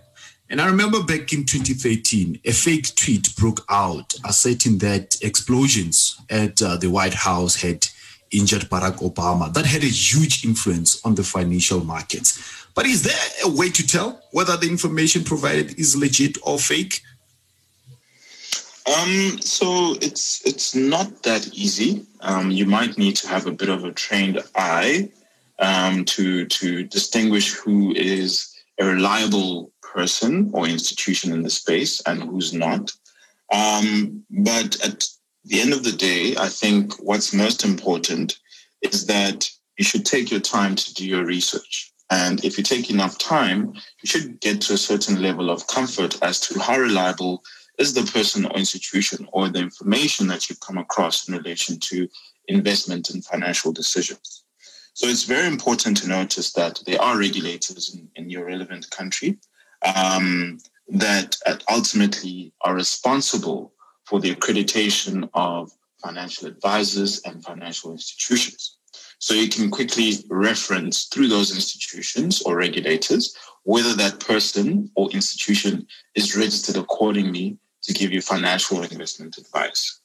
And 0.51 0.59
I 0.59 0.65
remember 0.65 1.03
back 1.03 1.31
in 1.31 1.45
2013, 1.45 2.39
a 2.43 2.51
fake 2.51 2.95
tweet 2.95 3.35
broke 3.35 3.63
out 3.69 4.15
asserting 4.25 4.79
that 4.79 5.17
explosions 5.21 6.19
at 6.29 6.59
uh, 6.61 6.77
the 6.77 6.89
White 6.89 7.13
House 7.13 7.61
had 7.61 7.87
injured 8.31 8.63
Barack 8.63 8.97
Obama. 8.97 9.53
That 9.53 9.65
had 9.65 9.83
a 9.83 9.87
huge 9.87 10.45
influence 10.45 11.03
on 11.05 11.15
the 11.15 11.23
financial 11.23 11.83
markets. 11.83 12.39
But 12.75 12.85
is 12.85 13.03
there 13.03 13.19
a 13.43 13.49
way 13.49 13.69
to 13.69 13.85
tell 13.85 14.21
whether 14.31 14.55
the 14.55 14.67
information 14.67 15.23
provided 15.23 15.77
is 15.79 15.95
legit 15.97 16.37
or 16.43 16.57
fake? 16.59 17.01
Um, 18.87 19.39
so 19.41 19.95
it's 20.01 20.45
it's 20.45 20.73
not 20.73 21.23
that 21.23 21.47
easy. 21.53 22.05
Um, 22.21 22.49
you 22.49 22.65
might 22.65 22.97
need 22.97 23.15
to 23.17 23.27
have 23.27 23.45
a 23.45 23.51
bit 23.51 23.69
of 23.69 23.83
a 23.83 23.91
trained 23.91 24.41
eye 24.55 25.09
um, 25.59 26.05
to 26.05 26.45
to 26.45 26.83
distinguish 26.85 27.53
who 27.53 27.93
is 27.93 28.55
a 28.79 28.85
reliable 28.85 29.71
person 29.81 30.49
or 30.53 30.67
institution 30.67 31.33
in 31.33 31.43
the 31.43 31.49
space 31.49 32.01
and 32.07 32.23
who's 32.23 32.53
not. 32.53 32.91
Um, 33.51 34.23
but 34.29 34.79
at 34.85 35.07
the 35.45 35.61
end 35.61 35.73
of 35.73 35.83
the 35.83 35.91
day, 35.91 36.35
I 36.37 36.47
think 36.47 36.93
what's 37.01 37.33
most 37.33 37.63
important 37.63 38.39
is 38.81 39.05
that 39.07 39.49
you 39.77 39.85
should 39.85 40.05
take 40.05 40.29
your 40.31 40.39
time 40.39 40.75
to 40.75 40.93
do 40.93 41.07
your 41.07 41.25
research. 41.25 41.93
And 42.11 42.43
if 42.43 42.57
you 42.57 42.63
take 42.63 42.89
enough 42.89 43.17
time, 43.17 43.73
you 43.73 44.05
should 44.05 44.39
get 44.41 44.61
to 44.61 44.73
a 44.73 44.77
certain 44.77 45.21
level 45.21 45.49
of 45.49 45.67
comfort 45.67 46.17
as 46.21 46.39
to 46.41 46.59
how 46.59 46.77
reliable 46.77 47.43
is 47.77 47.93
the 47.93 48.03
person 48.11 48.45
or 48.45 48.57
institution 48.57 49.27
or 49.31 49.47
the 49.47 49.59
information 49.59 50.27
that 50.27 50.49
you've 50.49 50.59
come 50.59 50.77
across 50.77 51.27
in 51.27 51.35
relation 51.35 51.79
to 51.79 52.07
investment 52.47 53.09
and 53.09 53.23
financial 53.23 53.71
decisions. 53.71 54.43
So 54.93 55.07
it's 55.07 55.23
very 55.23 55.47
important 55.47 55.95
to 55.97 56.09
notice 56.09 56.51
that 56.53 56.81
there 56.85 57.01
are 57.01 57.17
regulators 57.17 57.95
in, 57.95 58.09
in 58.15 58.29
your 58.29 58.45
relevant 58.45 58.89
country 58.89 59.37
um, 59.95 60.57
that 60.89 61.37
ultimately 61.71 62.51
are 62.61 62.75
responsible 62.75 63.71
for 64.09 64.19
the 64.19 64.33
accreditation 64.33 65.29
of 65.35 65.71
financial 66.03 66.47
advisors 66.47 67.21
and 67.25 67.43
financial 67.43 67.91
institutions. 67.91 68.77
So 69.19 69.33
you 69.33 69.49
can 69.49 69.69
quickly 69.69 70.13
reference 70.29 71.03
through 71.05 71.27
those 71.27 71.53
institutions 71.53 72.41
or 72.41 72.55
regulators 72.55 73.35
whether 73.63 73.93
that 73.93 74.19
person 74.19 74.89
or 74.95 75.11
institution 75.11 75.85
is 76.15 76.35
registered 76.35 76.77
accordingly 76.77 77.57
to 77.83 77.93
give 77.93 78.11
you 78.11 78.21
financial 78.21 78.81
investment 78.81 79.37
advice. 79.37 79.99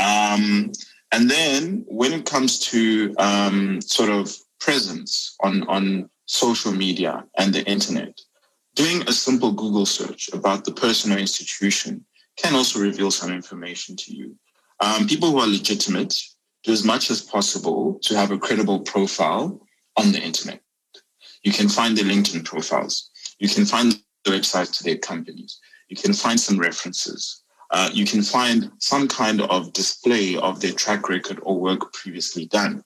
Um, 0.00 0.72
and 1.12 1.30
then 1.30 1.84
when 1.86 2.12
it 2.12 2.26
comes 2.26 2.58
to 2.70 3.14
um, 3.18 3.80
sort 3.82 4.10
of 4.10 4.34
presence 4.58 5.36
on, 5.42 5.62
on 5.68 6.10
social 6.26 6.72
media 6.72 7.24
and 7.38 7.54
the 7.54 7.64
internet, 7.66 8.18
doing 8.74 9.02
a 9.02 9.12
simple 9.12 9.52
Google 9.52 9.86
search 9.86 10.28
about 10.32 10.64
the 10.64 10.72
person 10.72 11.12
or 11.12 11.18
institution 11.18 12.04
can 12.36 12.54
also 12.54 12.80
reveal 12.80 13.10
some 13.10 13.32
information 13.32 13.96
to 13.96 14.14
you. 14.14 14.36
Um, 14.80 15.06
people 15.06 15.30
who 15.30 15.38
are 15.38 15.46
legitimate 15.46 16.14
do 16.64 16.72
as 16.72 16.84
much 16.84 17.10
as 17.10 17.22
possible 17.22 17.98
to 18.02 18.16
have 18.16 18.30
a 18.30 18.38
credible 18.38 18.80
profile 18.80 19.60
on 19.96 20.12
the 20.12 20.20
internet. 20.20 20.60
You 21.42 21.52
can 21.52 21.68
find 21.68 21.96
their 21.96 22.06
LinkedIn 22.06 22.44
profiles. 22.44 23.10
You 23.38 23.48
can 23.48 23.66
find 23.66 23.92
the 24.24 24.30
websites 24.30 24.76
to 24.78 24.84
their 24.84 24.96
companies. 24.96 25.60
You 25.88 25.96
can 25.96 26.14
find 26.14 26.40
some 26.40 26.58
references. 26.58 27.42
Uh, 27.70 27.90
you 27.92 28.06
can 28.06 28.22
find 28.22 28.70
some 28.78 29.08
kind 29.08 29.42
of 29.42 29.72
display 29.72 30.36
of 30.36 30.60
their 30.60 30.72
track 30.72 31.08
record 31.08 31.38
or 31.42 31.60
work 31.60 31.92
previously 31.92 32.46
done. 32.46 32.82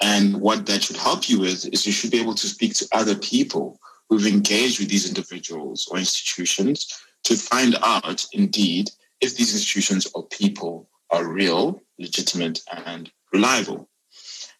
And 0.00 0.40
what 0.40 0.66
that 0.66 0.82
should 0.82 0.96
help 0.96 1.28
you 1.28 1.40
with 1.40 1.66
is 1.72 1.86
you 1.86 1.92
should 1.92 2.10
be 2.10 2.20
able 2.20 2.34
to 2.34 2.46
speak 2.46 2.74
to 2.76 2.88
other 2.92 3.14
people 3.16 3.78
who've 4.08 4.26
engaged 4.26 4.80
with 4.80 4.88
these 4.88 5.06
individuals 5.06 5.86
or 5.90 5.98
institutions 5.98 6.88
to 7.24 7.36
find 7.36 7.76
out 7.82 8.24
indeed 8.32 8.90
if 9.20 9.36
these 9.36 9.52
institutions 9.52 10.06
or 10.14 10.26
people 10.28 10.88
are 11.10 11.26
real, 11.26 11.82
legitimate, 11.98 12.60
and 12.86 13.10
reliable. 13.32 13.88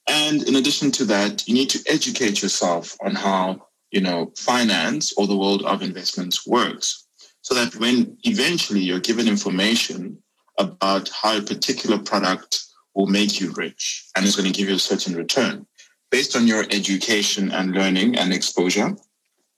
And 0.08 0.42
in 0.42 0.56
addition 0.56 0.90
to 0.92 1.04
that, 1.06 1.46
you 1.46 1.54
need 1.54 1.70
to 1.70 1.82
educate 1.86 2.42
yourself 2.42 2.96
on 3.00 3.14
how, 3.14 3.66
you 3.90 4.00
know, 4.00 4.32
finance 4.36 5.12
or 5.16 5.26
the 5.26 5.36
world 5.36 5.62
of 5.62 5.82
investments 5.82 6.46
works 6.46 7.06
so 7.42 7.54
that 7.54 7.74
when 7.76 8.16
eventually 8.24 8.80
you're 8.80 9.00
given 9.00 9.28
information 9.28 10.18
about 10.58 11.08
how 11.08 11.38
a 11.38 11.42
particular 11.42 11.98
product 11.98 12.64
will 12.94 13.06
make 13.06 13.40
you 13.40 13.52
rich 13.52 14.06
and 14.16 14.26
is 14.26 14.36
going 14.36 14.50
to 14.50 14.56
give 14.56 14.68
you 14.68 14.74
a 14.74 14.78
certain 14.78 15.14
return 15.14 15.66
based 16.10 16.36
on 16.36 16.46
your 16.46 16.64
education 16.70 17.50
and 17.52 17.72
learning 17.72 18.16
and 18.16 18.32
exposure, 18.32 18.94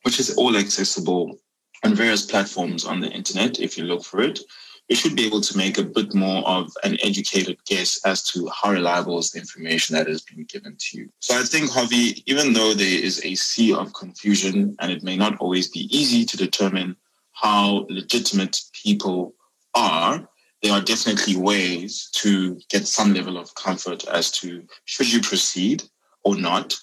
which 0.02 0.20
is 0.20 0.36
all 0.36 0.56
accessible 0.56 1.38
on 1.84 1.94
various 1.94 2.24
platforms 2.24 2.84
on 2.84 3.00
the 3.00 3.10
internet 3.10 3.60
if 3.60 3.76
you 3.76 3.84
look 3.84 4.04
for 4.04 4.20
it, 4.22 4.40
you 4.88 4.96
should 4.96 5.16
be 5.16 5.26
able 5.26 5.40
to 5.40 5.56
make 5.56 5.78
a 5.78 5.84
bit 5.84 6.14
more 6.14 6.46
of 6.46 6.72
an 6.84 6.98
educated 7.02 7.56
guess 7.64 8.00
as 8.04 8.22
to 8.24 8.48
how 8.48 8.72
reliable 8.72 9.18
is 9.18 9.30
the 9.30 9.38
information 9.38 9.94
that 9.94 10.06
has 10.06 10.22
been 10.22 10.44
given 10.44 10.76
to 10.78 10.98
you. 10.98 11.08
So 11.20 11.38
I 11.38 11.42
think, 11.44 11.70
Harvey, 11.70 12.22
even 12.26 12.52
though 12.52 12.74
there 12.74 12.98
is 13.02 13.24
a 13.24 13.34
sea 13.34 13.72
of 13.72 13.94
confusion 13.94 14.76
and 14.80 14.92
it 14.92 15.02
may 15.02 15.16
not 15.16 15.38
always 15.38 15.68
be 15.68 15.88
easy 15.96 16.24
to 16.26 16.36
determine 16.36 16.96
how 17.32 17.86
legitimate 17.88 18.60
people 18.72 19.34
are, 19.74 20.28
there 20.62 20.72
are 20.72 20.80
definitely 20.80 21.36
ways 21.36 22.08
to 22.12 22.60
get 22.68 22.86
some 22.86 23.14
level 23.14 23.38
of 23.38 23.54
comfort 23.54 24.04
as 24.08 24.30
to 24.32 24.64
should 24.84 25.12
you 25.12 25.20
proceed 25.20 25.82
or 26.24 26.36
not. 26.36 26.74